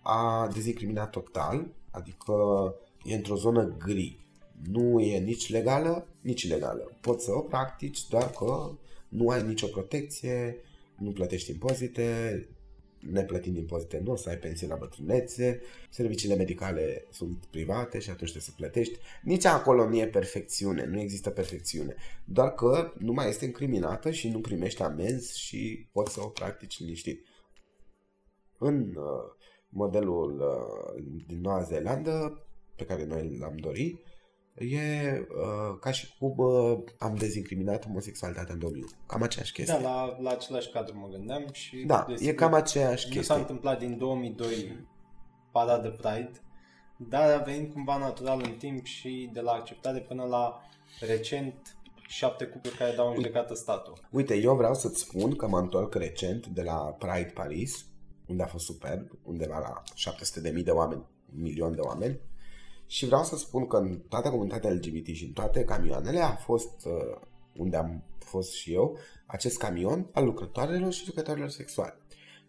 [0.02, 2.34] a dezincriminat total, adică
[3.04, 4.28] e într-o zonă gri
[4.64, 6.92] nu e nici legală, nici ilegală.
[7.02, 8.72] Poți să o practici, doar că
[9.08, 10.58] nu ai nicio protecție,
[10.98, 12.48] nu plătești impozite,
[13.00, 18.32] neplătind impozite nu o să ai pensie la bătrânețe, serviciile medicale sunt private și atunci
[18.32, 19.00] trebuie să plătești.
[19.24, 24.30] Nici acolo nu e perfecțiune, nu există perfecțiune, doar că nu mai este incriminată și
[24.30, 27.26] nu primești amenzi și poți să o practici liniștit.
[28.58, 29.36] În uh,
[29.70, 32.42] modelul uh, din Noua Zeelandă,
[32.76, 34.00] pe care noi l-am dorit,
[34.58, 38.92] e uh, ca și cum uh, am dezincriminat homosexualitatea în 2001.
[39.06, 39.80] Cam aceeași chestie.
[39.82, 41.78] Da, la, la același cadru mă gândeam și...
[41.78, 43.20] Da, desigur, e cam aceeași chestie.
[43.20, 44.88] Nu s-a întâmplat din 2002
[45.52, 46.32] pada de Pride,
[46.98, 50.62] dar a venit cumva natural în timp și de la acceptare până la
[51.00, 53.94] recent șapte cupluri care dau în judecată statul.
[54.12, 57.86] Uite, eu vreau să-ți spun că mă întorc recent de la Pride Paris,
[58.28, 59.84] unde a fost superb, undeva la
[60.54, 62.20] 700.000 de oameni, un milion de oameni,
[62.88, 66.86] și vreau să spun că în toată comunitatea LGBT și în toate camioanele a fost,
[66.86, 67.20] uh,
[67.56, 71.94] unde am fost și eu, acest camion al lucrătoarelor și lucrătorilor sexuali.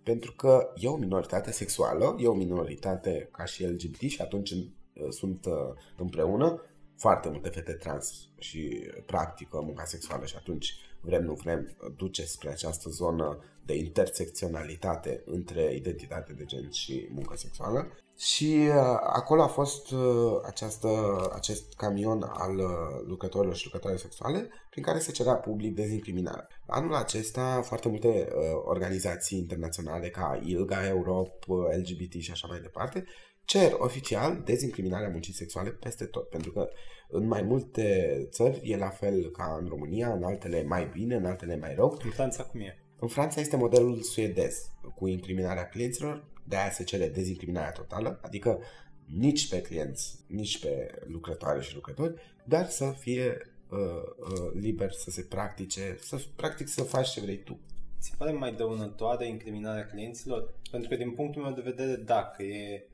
[0.03, 4.67] Pentru că e o minoritate sexuală, e o minoritate ca și LGBT și atunci uh,
[5.09, 5.53] sunt uh,
[5.97, 6.63] împreună
[6.97, 12.51] foarte multe fete trans și practică munca sexuală și atunci vrem, nu vrem, duce spre
[12.51, 17.87] această zonă de intersecționalitate între identitate de gen și muncă sexuală.
[18.19, 20.89] Și uh, acolo a fost uh, această,
[21.35, 26.49] acest camion al uh, lucrătorilor și lucrătoare sexuale prin care se cerea public dezincriminarea.
[26.67, 33.05] Anul acesta foarte multe uh, organizații internaționale ca ILGA, Europe, LGBT și așa mai departe
[33.45, 36.69] cer oficial dezincriminarea muncii sexuale peste tot, pentru că
[37.09, 41.25] în mai multe țări e la fel ca în România, în altele mai bine, în
[41.25, 41.99] altele mai rău.
[42.05, 42.79] În Franța cum e?
[43.01, 48.59] În Franța este modelul suedez, cu incriminarea clienților, de aia se cere dezincriminarea totală, adică
[49.05, 53.37] nici pe clienți, nici pe lucrătoare și lucrători, dar să fie
[53.71, 53.79] uh,
[54.19, 57.61] uh, liber să se practice, să practic să faci ce vrei tu.
[58.01, 60.55] Ți pare mai dăunătoare incriminarea clienților?
[60.71, 62.87] Pentru că din punctul meu de vedere, dacă e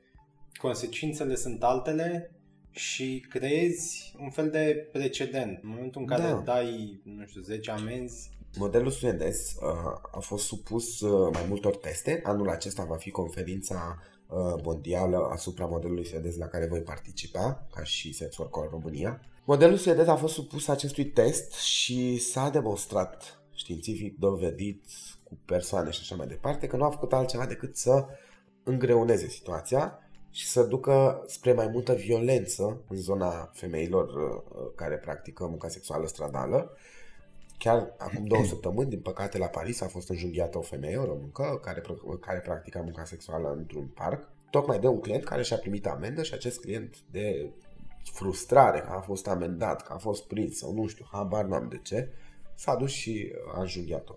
[0.57, 2.35] consecințele sunt altele
[2.71, 5.59] și creezi un fel de precedent.
[5.63, 6.41] În momentul în care da.
[6.45, 9.69] dai, nu știu, 10 amenzi, Modelul suedez uh,
[10.11, 12.21] a fost supus uh, mai multor teste.
[12.23, 17.83] Anul acesta va fi conferința uh, mondială asupra modelului suedez la care voi participa, ca
[17.83, 19.21] și Sex Work în România.
[19.45, 24.83] Modelul suedez a fost supus acestui test și s-a demonstrat științific dovedit
[25.23, 28.05] cu persoane și așa mai departe că nu a făcut altceva decât să
[28.63, 29.99] îngreuneze situația
[30.31, 36.07] și să ducă spre mai multă violență în zona femeilor uh, care practică munca sexuală
[36.07, 36.77] stradală.
[37.57, 41.59] Chiar acum două săptămâni, din păcate, la Paris a fost înjunghiată o femeie, o româncă,
[41.63, 41.81] care,
[42.19, 46.33] care practica munca sexuală într-un parc, tocmai de un client care și-a primit amendă și
[46.33, 47.49] acest client de
[48.13, 51.79] frustrare că a fost amendat, că a fost prins sau nu știu, habar n-am de
[51.83, 52.09] ce,
[52.55, 54.15] s-a dus și a înjunghiat-o.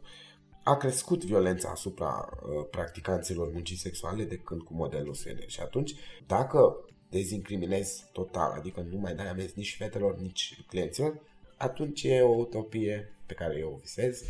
[0.63, 5.47] A crescut violența asupra uh, practicanților muncii sexuale de când cu modelul suedez.
[5.47, 5.95] Și atunci,
[6.27, 11.21] dacă dezincriminezi total, adică nu mai dai amenzi nici fetelor, nici clienților,
[11.57, 14.23] atunci e o utopie pe care eu o visez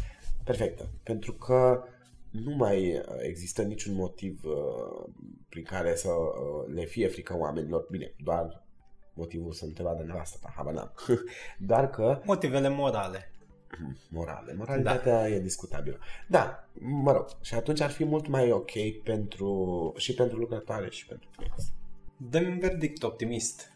[0.45, 0.89] perfectă.
[1.03, 1.85] Pentru că
[2.31, 5.05] nu mai există niciun motiv uh,
[5.49, 7.87] prin care să uh, le fie frică oamenilor.
[7.91, 8.63] Bine, doar
[9.15, 10.93] motivul să nu te vadă nevastă ta, habar n-am.
[11.71, 12.21] Doar că...
[12.25, 13.33] Motivele morale.
[14.09, 14.55] Morale.
[14.55, 15.29] Moralitatea da.
[15.29, 15.99] e discutabilă.
[16.27, 17.27] Da, mă rog.
[17.41, 21.73] Și atunci ar fi mult mai ok pentru, și pentru lucrătoare și pentru clienți.
[22.17, 23.73] Dă-mi un verdict optimist.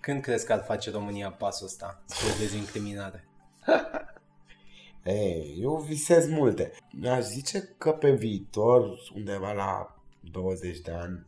[0.00, 3.24] Când crezi că ar face România pasul ăsta spre dezincriminare?
[5.04, 6.72] Ei, eu visez multe.
[7.10, 9.96] Aș zice că pe viitor, undeva la
[10.30, 11.26] 20 de ani,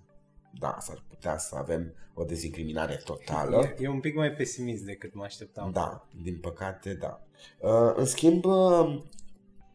[0.59, 3.63] da, s-ar putea să avem o dezincriminare totală.
[3.79, 5.71] E, e un pic mai pesimist decât mă așteptam.
[5.71, 7.21] Da, din păcate, da.
[7.59, 9.03] Uh, în schimb, uh,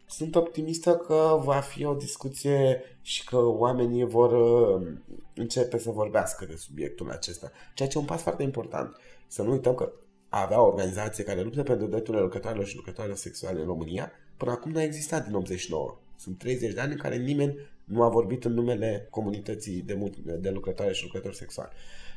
[0.08, 4.88] sunt optimistă că va fi o discuție și că oamenii vor uh,
[5.36, 7.52] începe să vorbească de subiectul acesta.
[7.74, 8.98] Ceea ce e un pas foarte important.
[9.28, 9.92] Să nu uităm că
[10.30, 14.72] avea o organizație care luptă pentru drepturile lucrătoarelor și lucrătoarelor sexuale în România, până acum
[14.72, 15.98] nu a existat din 89.
[16.16, 20.50] Sunt 30 de ani în care nimeni nu a vorbit în numele comunității de, de
[20.50, 21.72] lucrătoare și lucrători sexuali.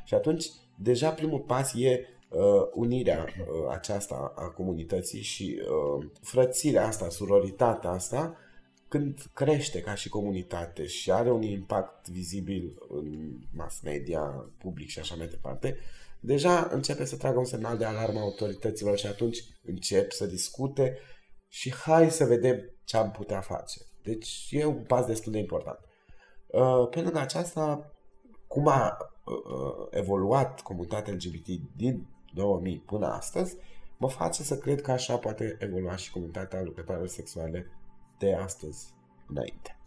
[0.05, 2.41] Și atunci, deja primul pas e uh,
[2.75, 8.37] unirea uh, aceasta a comunității și uh, frățirea asta, suroritatea asta,
[8.89, 14.99] când crește ca și comunitate și are un impact vizibil în mass media, public și
[14.99, 15.77] așa mai departe,
[16.21, 20.99] deja începe să tragă un semnal de alarmă autorităților și atunci încep să discute
[21.49, 23.81] și hai să vedem ce am putea face.
[24.03, 25.79] Deci e un pas destul de important.
[26.47, 27.93] Uh, pe lângă aceasta,
[28.47, 31.47] cum a uh, evoluat comunitatea LGBT
[31.77, 33.57] din 2000 până astăzi,
[33.99, 37.67] mă face să cred că așa poate evolua și comunitatea lucrătoarelor sexuale
[38.19, 38.95] de astăzi
[39.27, 39.79] înainte.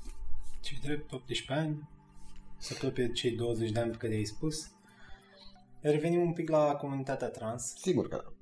[0.61, 1.89] Ce drept 18 ani,
[2.57, 4.71] să apropie cei 20 de ani pe care ai spus.
[5.84, 7.75] Revenim un pic la comunitatea trans.
[7.75, 8.34] Sigur că da.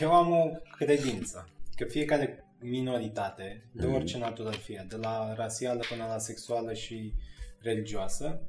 [0.00, 3.94] Eu am o credință că fiecare minoritate, de mhm.
[3.94, 7.12] orice natură fie, de la rasială până la sexuală și
[7.60, 8.40] religioasă,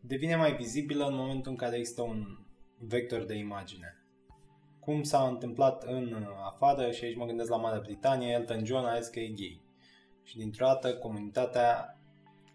[0.00, 2.38] devine mai vizibilă în momentul în care există un
[2.78, 4.00] vector de imagine.
[4.80, 9.00] Cum s-a întâmplat în afară, și aici mă gândesc la Marea Britanie, Elton John a
[9.00, 9.60] zis că e gay.
[10.22, 11.98] Și dintr-o dată comunitatea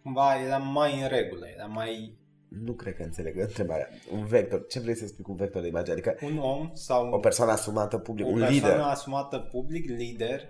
[0.02, 2.20] cumva era mai în regulă, era mai...
[2.60, 3.90] Nu cred că înțeleg întrebarea.
[4.12, 4.66] Un vector.
[4.68, 5.94] Ce vrei să spui cu un vector de imagine?
[5.94, 7.10] Adică un om sau...
[7.10, 8.48] O persoană asumată public, un lider.
[8.48, 10.42] O persoană asumată public, lider,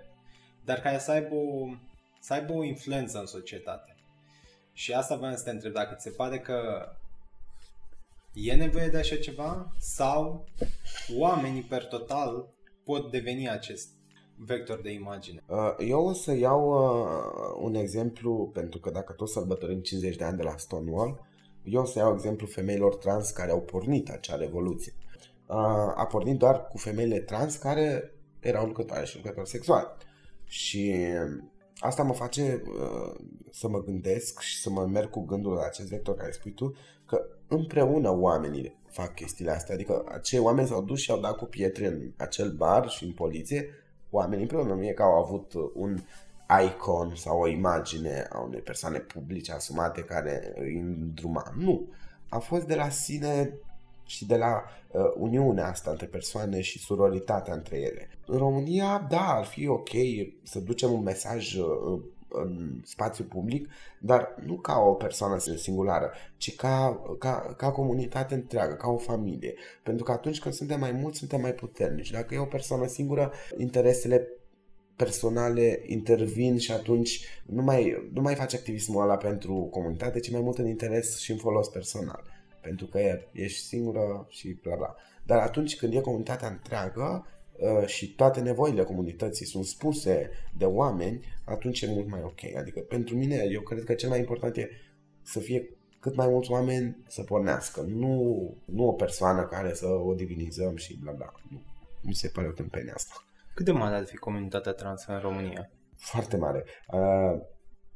[0.64, 1.68] dar care să aibă o,
[2.20, 3.96] să aibă o influență în societate.
[4.72, 6.88] Și asta vreau să te întreb, dacă ți se pare că
[8.32, 10.44] e nevoie de așa ceva sau
[11.18, 12.48] oamenii per total
[12.84, 13.88] pot deveni acest
[14.36, 15.42] vector de imagine?
[15.46, 20.24] Uh, eu o să iau uh, un exemplu, pentru că dacă tot sărbătorim 50 de
[20.24, 21.30] ani de la Stonewall,
[21.64, 24.94] eu o să iau exemplu femeilor trans care au pornit acea revoluție.
[25.46, 25.56] Uh,
[25.94, 29.86] a pornit doar cu femeile trans care erau lucrătoare și lucrători sexuali.
[30.44, 30.94] Și
[31.78, 33.14] asta mă face uh,
[33.50, 36.74] să mă gândesc și să mă merg cu gândul la acest vector care spui tu,
[37.06, 39.74] că împreună oamenii fac chestiile astea.
[39.74, 43.12] Adică acei oameni s-au dus și au dat cu pietre în acel bar și în
[43.12, 43.68] poliție,
[44.10, 44.74] oamenii împreună.
[44.74, 45.98] Nu e că au avut un
[46.64, 51.52] icon sau o imagine a unei persoane publice asumate care îi îndruma.
[51.58, 51.88] Nu.
[52.28, 53.54] A fost de la sine
[54.06, 58.08] și de la uh, uniunea asta între persoane și suroritatea între ele.
[58.26, 59.90] În România, da, ar fi ok
[60.42, 66.56] să ducem un mesaj uh, în spațiu public, dar nu ca o persoană singulară, ci
[66.56, 69.54] ca, ca, ca comunitate întreagă, ca o familie.
[69.82, 72.10] Pentru că atunci când suntem mai mulți, suntem mai puternici.
[72.10, 74.28] Dacă e o persoană singură, interesele
[75.02, 80.40] personale intervin și atunci nu mai, nu mai faci activismul ăla pentru comunitate, ci mai
[80.40, 82.32] mult în interes și în folos personal
[82.62, 82.98] pentru că
[83.32, 84.94] ești singură și bla bla.
[85.26, 91.24] Dar atunci când e comunitatea întreagă uh, și toate nevoile comunității sunt spuse de oameni,
[91.44, 92.56] atunci e mult mai ok.
[92.56, 94.70] Adică pentru mine, eu cred că cel mai important e
[95.22, 95.68] să fie
[96.00, 100.98] cât mai mulți oameni să pornească, nu, nu o persoană care să o divinizăm și
[101.02, 101.32] bla bla.
[101.50, 101.62] Nu.
[102.02, 103.24] Mi se pare o tâmpenie asta.
[103.54, 105.70] Cât de mare ar fi comunitatea trans în România?
[105.96, 106.64] Foarte mare.
[106.92, 107.40] Uh,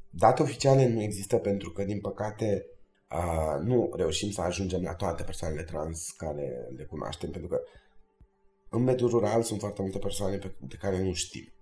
[0.09, 2.65] date oficiale nu există pentru că, din păcate,
[3.09, 7.59] uh, nu reușim să ajungem la toate persoanele trans care le cunoaștem, pentru că
[8.69, 11.53] în mediul rural sunt foarte multe persoane pe, de care nu știm.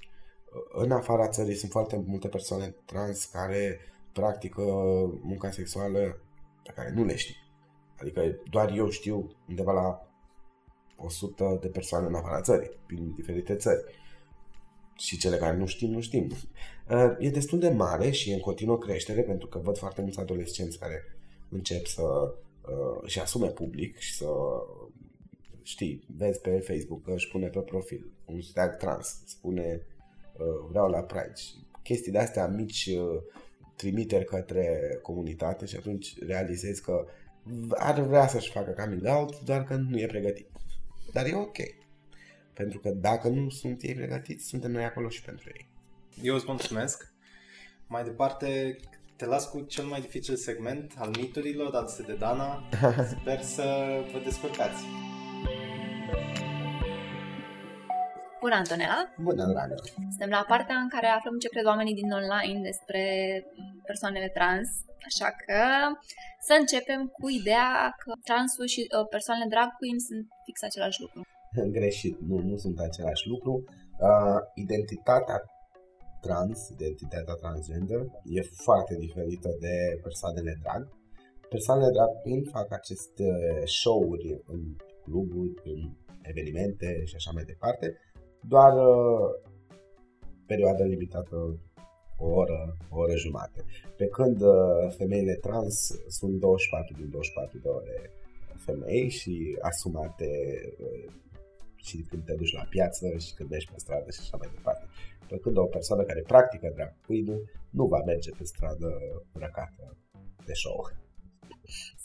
[0.74, 3.80] În afara țării sunt foarte multe persoane trans care
[4.14, 4.62] practică
[5.22, 6.00] munca sexuală
[6.64, 7.36] pe care nu le știm.
[8.00, 10.05] Adică doar eu știu undeva la
[10.98, 13.84] 100 de persoane în afara țării, prin diferite țări.
[14.98, 16.32] Și cele care nu știm, nu știm.
[16.90, 20.20] Uh, e destul de mare și e în continuă creștere pentru că văd foarte mulți
[20.20, 21.04] adolescenți care
[21.50, 24.28] încep să uh, își asume public și să
[25.66, 29.82] știi, vezi pe Facebook că își pune pe profil un stag trans, spune
[30.38, 31.34] uh, vreau la Pride.
[31.84, 33.22] Chestii de astea mici uh,
[33.76, 37.06] trimiteri către comunitate și atunci realizezi că
[37.70, 40.48] ar vrea să-și facă coming out, doar că nu e pregătit.
[41.16, 41.58] Dar e ok.
[42.54, 45.68] Pentru că dacă nu sunt ei pregătiți, suntem noi acolo și pentru ei.
[46.22, 47.14] Eu îți mulțumesc.
[47.88, 48.76] Mai departe,
[49.16, 52.70] te las cu cel mai dificil segment al miturilor aduse de Dana.
[53.20, 53.66] Sper să
[54.12, 54.84] vă descurcați.
[58.40, 59.14] Bună, Antonella!
[59.18, 59.76] Bună, dragă!
[59.96, 63.02] Suntem la partea în care aflăm ce cred oamenii din online despre
[63.86, 64.68] persoanele trans,
[65.10, 65.62] așa că
[66.48, 67.70] să începem cu ideea
[68.02, 71.20] că transul și uh, persoanele drag queen sunt fix același lucru.
[71.78, 73.54] Greșit, nu, nu sunt același lucru.
[74.08, 75.38] Uh, identitatea
[76.26, 78.02] trans, identitatea transgender,
[78.38, 79.76] e foarte diferită de
[80.08, 80.82] persoanele drag.
[81.50, 83.28] Persoanele drag queen fac aceste
[83.80, 84.62] show-uri în
[85.06, 85.80] cluburi, în
[86.32, 87.88] evenimente și așa mai departe,
[88.54, 89.28] doar uh,
[90.46, 91.60] perioadă limitată
[92.18, 93.66] o oră, o oră jumate.
[93.98, 95.76] Pe când uh, femeile trans
[96.08, 98.12] sunt 24 din 24 de ore
[98.58, 100.30] femei și asumate
[100.80, 101.12] uh,
[101.76, 104.86] și când te duci la piață și când mergi pe stradă și așa mai departe.
[105.28, 107.28] Pe când o persoană care practică drag queen
[107.70, 108.90] nu va merge pe stradă
[109.34, 109.98] răcată
[110.46, 110.80] de show.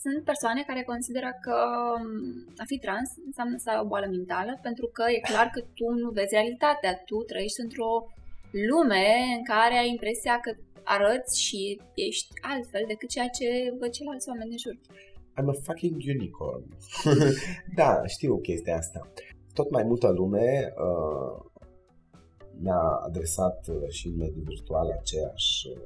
[0.03, 1.59] Sunt persoane care consideră că
[1.97, 5.61] um, a fi trans înseamnă să ai o boală mentală, pentru că e clar că
[5.79, 7.91] tu nu vezi realitatea, tu trăiești într-o
[8.51, 10.51] lume în care ai impresia că
[10.85, 13.47] arăți și ești altfel decât ceea ce
[13.79, 14.77] văd ceilalți oameni de jur.
[15.39, 16.65] I'm a fucking unicorn.
[17.81, 19.01] da, știu chestia asta.
[19.53, 21.51] Tot mai multă lume uh,
[22.63, 25.83] mi-a adresat uh, și în mediul virtual aceeași uh,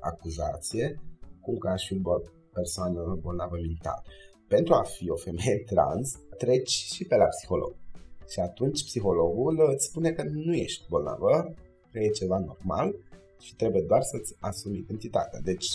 [0.00, 1.00] acuzație,
[1.40, 2.00] cum că aș fi
[2.52, 4.02] persoană bolnavă mental.
[4.48, 7.74] Pentru a fi o femeie trans, treci și pe la psiholog.
[8.28, 11.54] Și atunci psihologul îți spune că nu ești bolnavă,
[11.92, 12.94] că e ceva normal
[13.40, 15.40] și trebuie doar să-ți asumi identitatea.
[15.40, 15.66] Deci,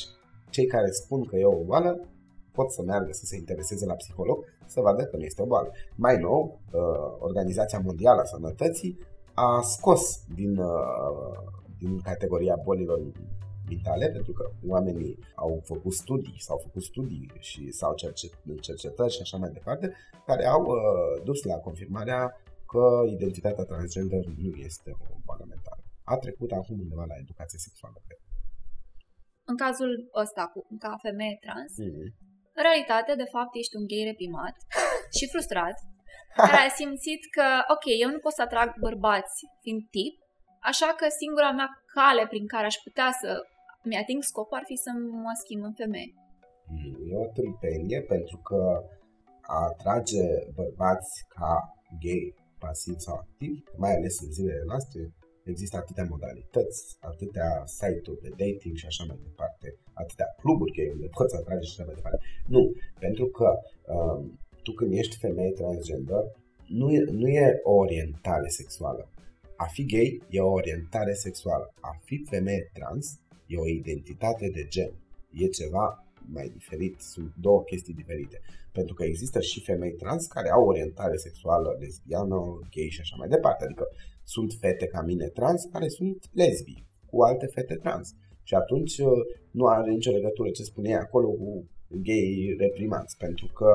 [0.50, 2.08] cei care spun că e o boală
[2.52, 5.72] pot să meargă să se intereseze la psiholog să vadă că nu este o boală.
[5.96, 6.82] Mai nou, uh,
[7.20, 9.00] Organizația Mondială a Sănătății
[9.34, 11.38] a scos din, uh,
[11.78, 13.00] din categoria bolilor
[13.66, 19.22] vitale, pentru că oamenii au făcut studii, s-au făcut studii și s-au cercet- cercetări și
[19.22, 19.94] așa mai departe,
[20.26, 25.85] care au uh, dus la confirmarea că identitatea transgender nu este o boală mentală.
[26.14, 28.20] A trecut acum undeva la educație sexuală, cred.
[29.52, 29.92] În cazul
[30.24, 32.08] ăsta, cu, ca femeie trans, mm-hmm.
[32.58, 34.56] în realitate, de fapt, ești un gay reprimat
[35.18, 35.78] și frustrat,
[36.50, 40.16] care a simțit că, ok, eu nu pot să atrag bărbați fiind tip,
[40.70, 43.30] așa că singura mea cale prin care aș putea să
[43.90, 44.92] mi-ating scopul ar fi să
[45.26, 46.12] mă schimb în femeie.
[47.10, 48.62] E o tâmpenie pentru că
[49.56, 50.24] a atrage
[50.60, 51.52] bărbați ca
[52.04, 52.26] gay,
[52.64, 53.54] pasiv sau activ,
[53.84, 55.02] mai ales în zilele noastre,
[55.52, 61.08] există atâtea modalități, atâtea site-uri de dating și așa mai departe, atâtea cluburi gay unde
[61.18, 62.20] poți atrage și așa mai departe.
[62.48, 62.62] Nu,
[63.00, 63.50] pentru că
[63.94, 66.24] um, tu când ești femeie transgender,
[66.68, 69.10] nu e, nu e o orientare sexuală.
[69.56, 71.74] A fi gay e o orientare sexuală.
[71.80, 74.92] A fi femeie trans e o identitate de gen.
[75.32, 78.42] E ceva mai diferit, sunt două chestii diferite.
[78.72, 83.28] Pentru că există și femei trans care au orientare sexuală lesbiană, gay și așa mai
[83.28, 83.64] departe.
[83.64, 83.88] Adică
[84.26, 88.16] sunt fete ca mine trans care sunt lesbii cu alte fete trans.
[88.44, 89.08] Și atunci uh,
[89.52, 93.18] nu are nicio legătură ce spune acolo cu gay reprimați.
[93.18, 93.70] Pentru că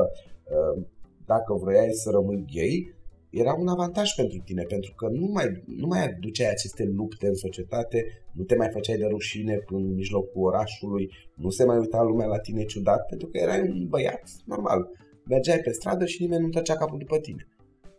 [0.44, 0.82] uh,
[1.26, 2.94] dacă vroiai să rămâi gay,
[3.30, 7.34] era un avantaj pentru tine, pentru că nu mai, nu mai aduceai aceste lupte în
[7.34, 12.26] societate, nu te mai făceai de rușine în mijlocul orașului, nu se mai uita lumea
[12.26, 14.88] la tine ciudat, pentru că erai un băiat normal.
[15.24, 17.48] Mergeai pe stradă și nimeni nu tăcea capul după tine.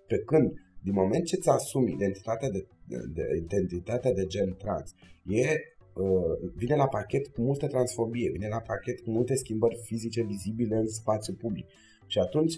[0.08, 4.94] Pe când, din moment ce ți asumi identitatea de, de, de, identitatea de gen trans,
[5.26, 5.46] e
[5.94, 10.76] uh, vine la pachet cu multă transfobie, vine la pachet cu multe schimbări fizice vizibile
[10.76, 11.66] în spațiu public.
[12.08, 12.56] Și atunci,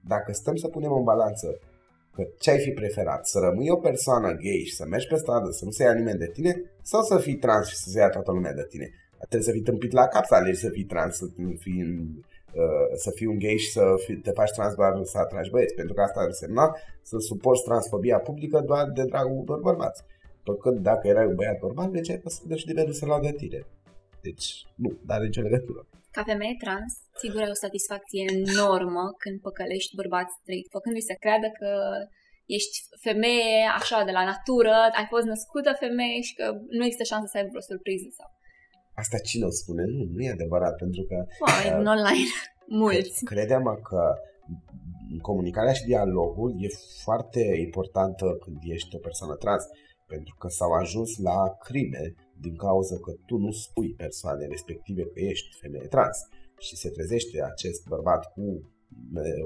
[0.00, 1.58] dacă stăm să punem în balanță
[2.14, 3.26] că ce ai fi preferat?
[3.26, 6.18] Să rămâi o persoană gay și să mergi pe stradă, să nu se ia nimeni
[6.18, 6.62] de tine?
[6.82, 8.90] Sau să fii trans și să se ia toată lumea de tine?
[9.18, 11.26] Trebuie să fii tâmpit la cap să alegi să fii trans, să
[11.58, 12.24] fii, uh,
[12.94, 15.74] să fii un gay și să fii, te faci trans doar să atragi băieți.
[15.74, 20.02] Pentru că asta ar însemna să suporți transfobia publică doar de dragul unor bărbați.
[20.42, 23.20] Tot când dacă erai un băiat normal, ce ai să și nimeni nu se lua
[23.20, 23.60] de tine.
[24.22, 25.86] Deci, nu, dar are nicio legătură.
[26.10, 26.92] Ca femeie trans,
[27.22, 31.70] sigur ai o satisfacție enormă când păcălești bărbați straight, făcându-i să creadă că
[32.56, 32.76] ești
[33.06, 36.46] femeie așa de la natură, ai fost născută femeie și că
[36.76, 38.28] nu există șansă să ai vreo surpriză sau...
[39.02, 39.84] Asta cine o spune?
[39.84, 41.16] Nu, nu e adevărat, pentru că...
[41.46, 42.32] Oameni uh, online,
[42.84, 43.24] mulți.
[43.24, 44.02] Credem că
[45.20, 46.68] comunicarea și dialogul e
[47.04, 49.64] foarte importantă când ești o persoană trans,
[50.06, 55.20] pentru că s-au ajuns la crime din cauza că tu nu spui persoane respective că
[55.20, 56.18] ești femeie trans
[56.58, 58.70] și se trezește acest bărbat cu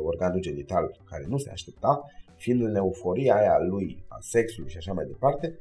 [0.05, 2.01] organul genital care nu se aștepta,
[2.37, 5.59] fiind în euforia aia lui a sexului și așa mai departe,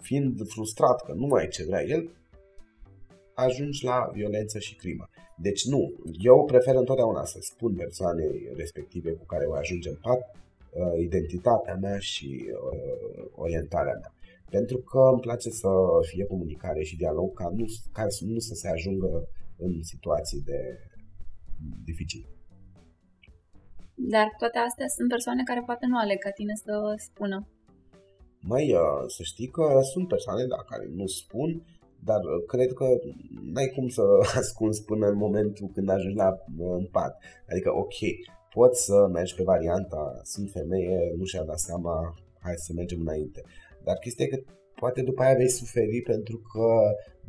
[0.00, 2.19] fiind frustrat că nu mai e ce vrea el,
[3.34, 5.08] ajungi la violență și crimă.
[5.36, 10.20] Deci nu, eu prefer întotdeauna să spun persoanei respective cu care o ajunge în pat
[10.20, 14.14] uh, identitatea mea și uh, orientarea mea.
[14.50, 15.68] Pentru că îmi place să
[16.02, 20.78] fie comunicare și dialog ca nu, ca nu să se ajungă în situații de
[21.84, 22.26] dificile.
[23.94, 27.48] Dar toate astea sunt persoane care poate nu aleg ca tine să spună.
[28.40, 31.62] Mai uh, să știi că sunt persoane da, care nu spun,
[32.04, 32.86] dar uh, cred că
[33.52, 34.02] n-ai cum să
[34.40, 37.22] ascunzi până în momentul când ajungi la uh, în pat.
[37.50, 37.98] Adică, ok,
[38.54, 43.42] poți să mergi pe varianta, sunt femeie, nu și-a dat seama, hai să mergem înainte.
[43.84, 44.40] Dar chestia e că
[44.74, 46.66] poate după aia vei suferi pentru că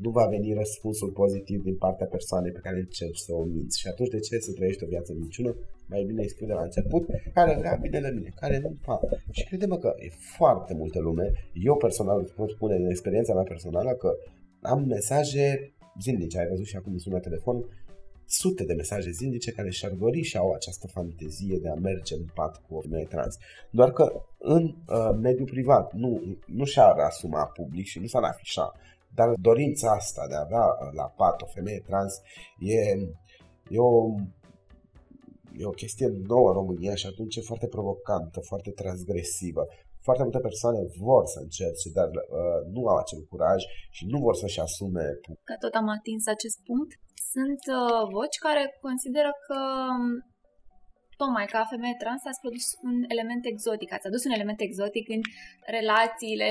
[0.03, 3.79] nu va veni răspunsul pozitiv din partea persoanei pe care încerci să o minți.
[3.79, 5.55] Și atunci de ce să trăiești o viață minciună?
[5.85, 7.03] Mai bine îi spui de la început,
[7.33, 8.99] care vrea bine de mine, care nu pa.
[9.31, 11.31] Și credem că e foarte multă lume.
[11.53, 14.09] Eu personal îți pot spune din experiența mea personală că
[14.61, 17.69] am mesaje zilnice, ai văzut și acum îmi sună telefonul,
[18.25, 22.25] sute de mesaje zilnice care și-ar dori și au această fantezie de a merge în
[22.33, 23.37] pat cu o femeie trans.
[23.71, 28.71] Doar că în uh, mediul privat nu, nu și-ar asuma public și nu s-ar afișa.
[29.15, 32.21] Dar dorința asta de a avea uh, la pat o femeie trans
[32.59, 32.79] e,
[33.69, 34.15] e o
[35.57, 39.67] e o chestie nouă în România și atunci e foarte provocantă, foarte transgresivă.
[40.07, 43.61] Foarte multe persoane vor să încerce, dar uh, nu au acel curaj
[43.97, 45.05] și nu vor să-și asume.
[45.49, 46.91] Că tot am atins acest punct,
[47.33, 49.59] sunt uh, voci care consideră că
[49.93, 50.05] um,
[51.21, 55.21] tocmai ca femeie trans ați produs un element exotic, ați adus un element exotic în
[55.77, 56.49] relațiile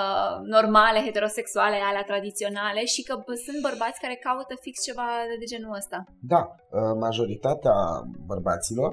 [0.00, 3.14] uh, normale, heterosexuale, alea tradiționale și că
[3.46, 5.08] sunt bărbați care caută fix ceva
[5.40, 5.98] de genul ăsta.
[6.32, 7.76] Da, uh, majoritatea
[8.30, 8.90] bărbaților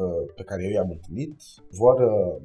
[0.00, 1.36] uh, pe care eu i-am întâlnit
[1.82, 2.36] vor uh,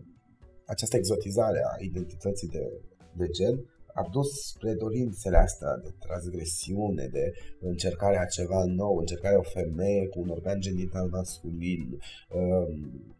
[0.65, 2.71] această exotizare a identității de,
[3.13, 9.51] de gen a dus spre dorințele astea de transgresiune, de încercarea ceva nou, încercarea o
[9.59, 11.99] femeie cu un organ genital masculin,
[12.29, 12.67] uh,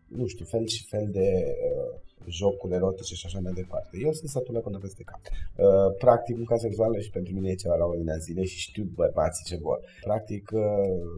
[0.07, 3.97] nu știu, fel și fel de uh, jocuri erotice și așa mai departe.
[3.97, 5.21] Eu sunt sătulă până peste cap.
[5.23, 9.45] Uh, practic, munca sexuală și pentru mine e ceva la ordinea zile și știu bărbații
[9.45, 9.79] ce vor.
[10.01, 10.61] Practic, uh,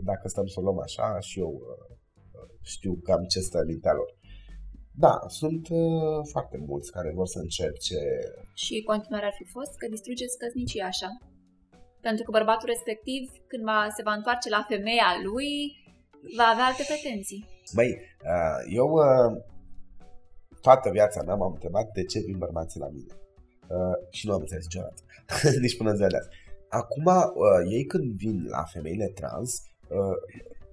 [0.04, 1.98] dacă stăm să o luăm așa, și eu uh,
[2.62, 4.17] știu cam ce stă în mintea lor.
[5.06, 8.00] Da, sunt uh, foarte mulți care vor să încerce.
[8.54, 11.10] Și continuarea ar fi fost că distrugeți căsnicii așa.
[12.02, 15.50] Pentru că bărbatul respectiv, când va, se va întoarce la femeia lui,
[16.38, 17.42] va avea alte pretenții.
[17.78, 17.92] Băi,
[18.34, 19.32] uh, eu uh,
[20.62, 23.14] toată viața mea m-am întrebat de ce vin bărbații la mine.
[23.76, 25.02] Uh, și nu am înțeles niciodată.
[25.66, 26.30] Nici până în ziua de azi.
[26.70, 29.50] Acum, uh, ei când vin la femeile trans,
[29.90, 30.18] uh,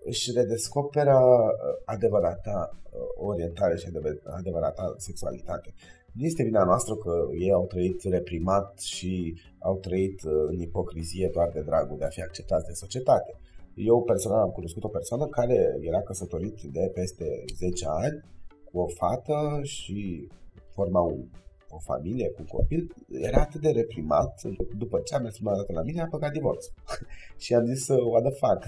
[0.05, 3.89] își redescoperă uh, adevărata uh, orientare și
[4.25, 5.75] adevărata sexualitate.
[6.13, 11.31] Nu este vina noastră că ei au trăit reprimat și au trăit uh, în ipocrizie
[11.33, 13.39] doar de dragul de a fi acceptați de societate.
[13.75, 18.25] Eu personal am cunoscut o persoană care era căsătorit de peste 10 ani
[18.65, 20.29] cu o fată și
[20.71, 21.25] forma un,
[21.69, 22.95] o familie cu copil.
[23.09, 24.43] Era atât de reprimat,
[24.79, 26.67] după ce a mers prima dată la mine, a păcat divorț.
[27.43, 28.65] și am zis, what the fuck,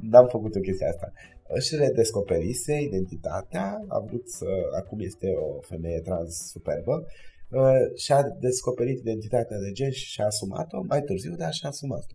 [0.00, 1.12] n-am făcut o chestie asta.
[1.48, 4.46] Își redescoperise identitatea, a vrut să,
[4.80, 7.06] acum este o femeie trans superbă,
[7.50, 12.14] uh, și-a descoperit identitatea de gen și și-a asumat-o mai târziu, dar și-a asumat-o.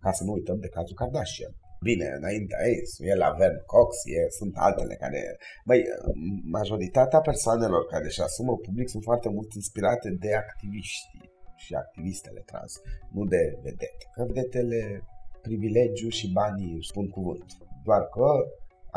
[0.00, 1.54] Ca să nu uităm de cazul Kardashian.
[1.80, 2.54] Bine, înainte
[3.00, 5.38] e, e la Vern Cox, e, sunt altele care...
[5.64, 5.82] Băi,
[6.42, 11.18] majoritatea persoanelor care își asumă public sunt foarte mult inspirate de activiști
[11.56, 12.72] și activistele trans,
[13.12, 14.04] nu de vedete.
[14.14, 15.02] Că vedetele,
[15.48, 17.48] privilegiu și banii își spun cuvânt.
[17.88, 18.28] Doar că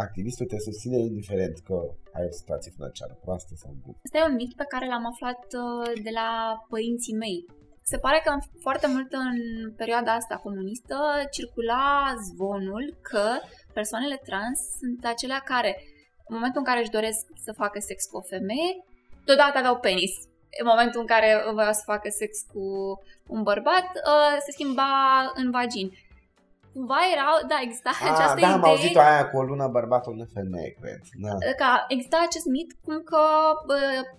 [0.05, 1.77] activistul te susține indiferent că
[2.15, 3.97] ai o situație financiară proastă sau bună.
[4.05, 6.29] Asta e un mit pe care l-am aflat uh, de la
[6.73, 7.39] părinții mei.
[7.91, 8.31] Se pare că
[8.65, 9.37] foarte mult în
[9.81, 10.97] perioada asta comunistă
[11.35, 11.89] circula
[12.27, 13.25] zvonul că
[13.77, 15.71] persoanele trans sunt acelea care,
[16.27, 18.71] în momentul în care își doresc să facă sex cu o femeie,
[19.25, 20.13] deodată aveau penis.
[20.61, 22.63] În momentul în care voiau să facă sex cu
[23.35, 24.91] un bărbat, uh, se schimba
[25.41, 25.87] în vagin
[26.73, 28.57] cumva erau, da, exista A, această da, idee...
[28.57, 31.01] am auzit aia cu o lună bărbat, o lună femeie, cred.
[31.25, 31.33] Da.
[31.61, 33.23] Că exista acest mit cum că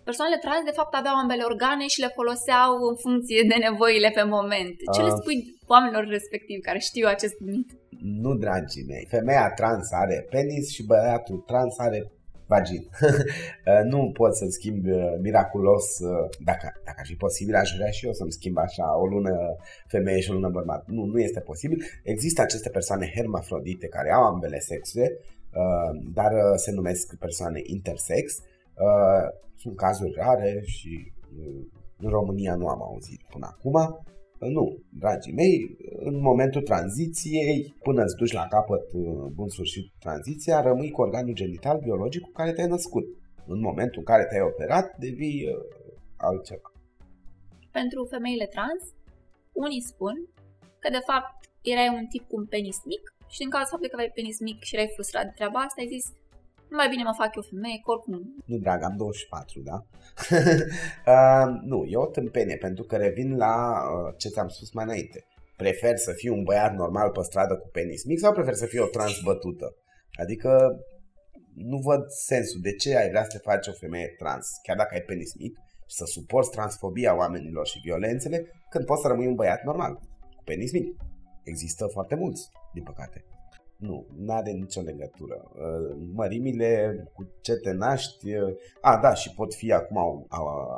[0.08, 4.24] persoanele trans de fapt aveau ambele organe și le foloseau în funcție de nevoile pe
[4.36, 4.74] moment.
[4.94, 5.04] Ce A.
[5.06, 5.38] le spui
[5.74, 7.68] oamenilor respectivi care știu acest mit?
[8.22, 9.04] Nu, dragii mei.
[9.14, 12.00] Femeia trans are penis și băiatul trans are
[12.52, 12.82] vagin.
[13.66, 17.90] Uh, nu pot să-mi schimb uh, miraculos, uh, dacă, dacă ar fi posibil, aș vrea
[17.90, 19.34] și eu să-mi schimb așa o lună
[19.86, 20.82] femeie și o lună bărbat.
[20.86, 21.84] Nu, nu este posibil.
[22.02, 25.04] Există aceste persoane hermafrodite care au ambele sexe,
[26.14, 28.38] dar se numesc persoane intersex.
[29.56, 31.12] Sunt cazuri rare și
[31.98, 34.04] în România nu am auzit până acum.
[34.48, 38.92] Nu, dragii mei, în momentul tranziției, până îți duci la capăt
[39.34, 43.04] bun sfârșit tranziția, rămâi cu organul genital biologic cu care te-ai născut.
[43.46, 45.54] În momentul în care te-ai operat, devii uh,
[46.16, 46.68] altceva.
[47.70, 48.82] Pentru femeile trans,
[49.52, 50.14] unii spun
[50.78, 51.38] că de fapt
[51.72, 54.58] erai un tip cu un penis mic și din cauza faptului că aveai penis mic
[54.62, 56.06] și erai frustrat de treaba asta, ai zis
[56.76, 58.14] mai bine mă fac eu femeie, că oricum...
[58.46, 59.76] Nu, drag, am 24, da?
[61.12, 65.24] uh, nu, e o tâmpenie, pentru că revin la uh, ce ți-am spus mai înainte.
[65.56, 68.82] Prefer să fiu un băiat normal pe stradă cu penis mic sau prefer să fiu
[68.82, 69.76] o transbătută?
[70.22, 70.50] Adică
[71.54, 72.60] nu văd sensul.
[72.60, 75.56] De ce ai vrea să te faci o femeie trans, chiar dacă ai penis mic,
[75.86, 79.94] și să suporți transfobia oamenilor și violențele, când poți să rămâi un băiat normal,
[80.36, 80.86] cu penis mic?
[81.42, 83.24] Există foarte mulți, din păcate.
[83.82, 85.50] Nu, nu are nicio legătură.
[85.54, 90.26] Uh, mărimile cu ce te naști, uh, a, da, și pot fi acum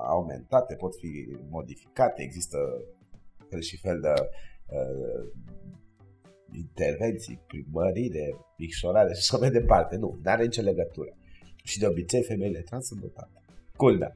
[0.07, 2.59] aumentate, pot fi modificate, există
[3.49, 5.29] fel și fel de uh,
[6.53, 9.97] intervenții, primărire, picșorare și așa mai departe.
[9.97, 11.17] Nu, nu are nicio legătură.
[11.65, 13.39] Și de obicei femeile trans sunt dotate.
[13.77, 14.11] Cool, da.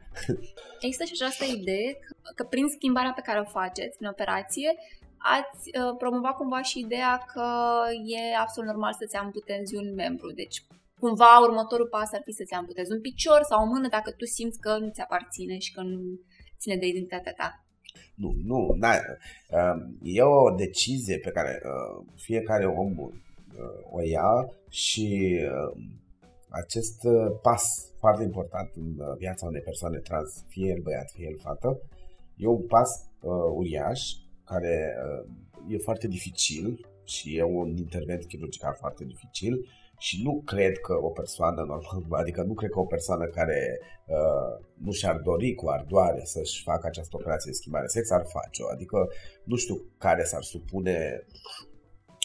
[0.80, 4.74] Există și această idee că, că prin schimbarea pe care o faceți în operație,
[5.18, 7.48] ați uh, promovat cumva și ideea că
[8.04, 10.32] e absolut normal să-ți amputezi un membru.
[10.32, 10.64] Deci,
[11.00, 14.60] cumva, următorul pas ar fi să-ți amputezi un picior sau o mână dacă tu simți
[14.60, 16.00] că nu ți aparține și că nu
[16.58, 17.64] ține de identitatea ta.
[18.14, 18.92] Nu, nu, da.
[20.02, 23.12] E o decizie pe care uh, fiecare om uh,
[23.90, 25.38] o ia și
[26.48, 27.00] acest
[27.42, 27.64] pas
[27.98, 31.80] foarte important în viața unei persoane trans, fie el băiat, fie el fată,
[32.36, 32.90] e un pas
[33.20, 34.00] uh, uriaș
[34.48, 39.68] care uh, e foarte dificil și e un intervent chirurgical foarte dificil
[39.98, 44.66] și nu cred că o persoană normal, adică nu cred că o persoană care uh,
[44.84, 48.68] nu și-ar dori cu ardoare să-și facă această operație de schimbare sex ar face-o.
[48.68, 49.08] Adică
[49.44, 51.26] nu știu care s-ar supune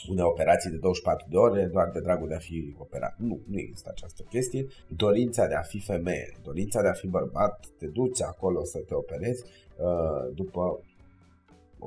[0.10, 3.16] unei operații de 24 de ore doar de dragul de a fi operat.
[3.18, 4.66] Nu, nu există această chestie.
[4.88, 8.94] Dorința de a fi femeie, dorința de a fi bărbat, te duci acolo să te
[8.94, 9.44] operezi
[9.78, 10.82] uh, după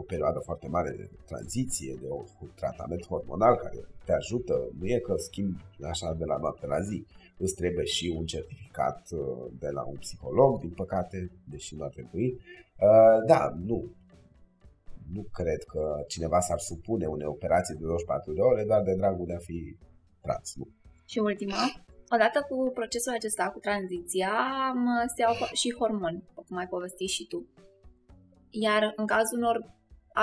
[0.01, 4.99] o perioadă foarte mare de tranziție, de un tratament hormonal care te ajută, nu e
[4.99, 7.07] că schimbi așa de la noapte la zi,
[7.39, 9.21] îți trebuie și un certificat uh,
[9.59, 12.27] de la un psiholog, din păcate, deși nu ar trebui.
[12.33, 13.91] Uh, da, nu,
[15.13, 19.27] nu cred că cineva s-ar supune unei operații de 24 de ore doar de dragul
[19.27, 19.77] de a fi
[20.21, 20.69] trans, nu.
[21.05, 21.63] Și ultima,
[22.15, 24.33] odată cu procesul acesta, cu tranziția,
[25.15, 27.47] se iau și hormoni, cum ai povestit și tu.
[28.51, 29.75] Iar în cazul unor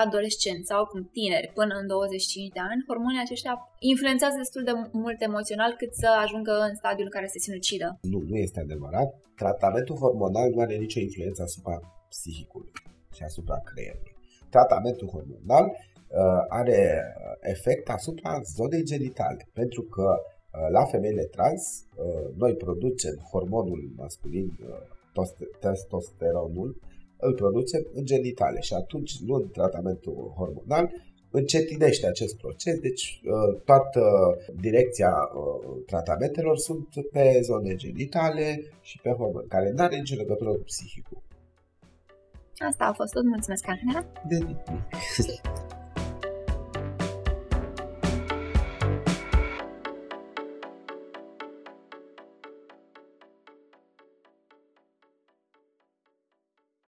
[0.01, 3.53] adolescenți sau cum tineri până în 25 de ani, hormonii aceștia
[3.91, 4.73] influențează destul de
[5.03, 7.87] mult emoțional cât să ajungă în stadiul în care se sinucidă.
[8.13, 9.09] Nu, nu este adevărat.
[9.43, 11.75] Tratamentul hormonal nu are nicio influență asupra
[12.13, 12.71] psihicului
[13.15, 14.13] și asupra creierului.
[14.55, 21.63] Tratamentul hormonal uh, are uh, efect asupra zonei genitale, pentru că uh, la femeile trans
[21.73, 25.27] uh, noi producem hormonul masculin, uh,
[25.59, 26.69] testosteronul,
[27.23, 30.91] îl producem în genitale și atunci, luând tratamentul hormonal,
[31.31, 34.01] încetinește acest proces, deci uh, toată
[34.59, 40.49] direcția uh, tratamentelor sunt pe zone genitale și pe hormoni, care nu are nicio legătură
[40.49, 41.21] cu psihicul.
[42.57, 43.23] Asta a fost tot.
[43.23, 44.05] Mulțumesc, Angela!
[44.27, 44.57] De nimic!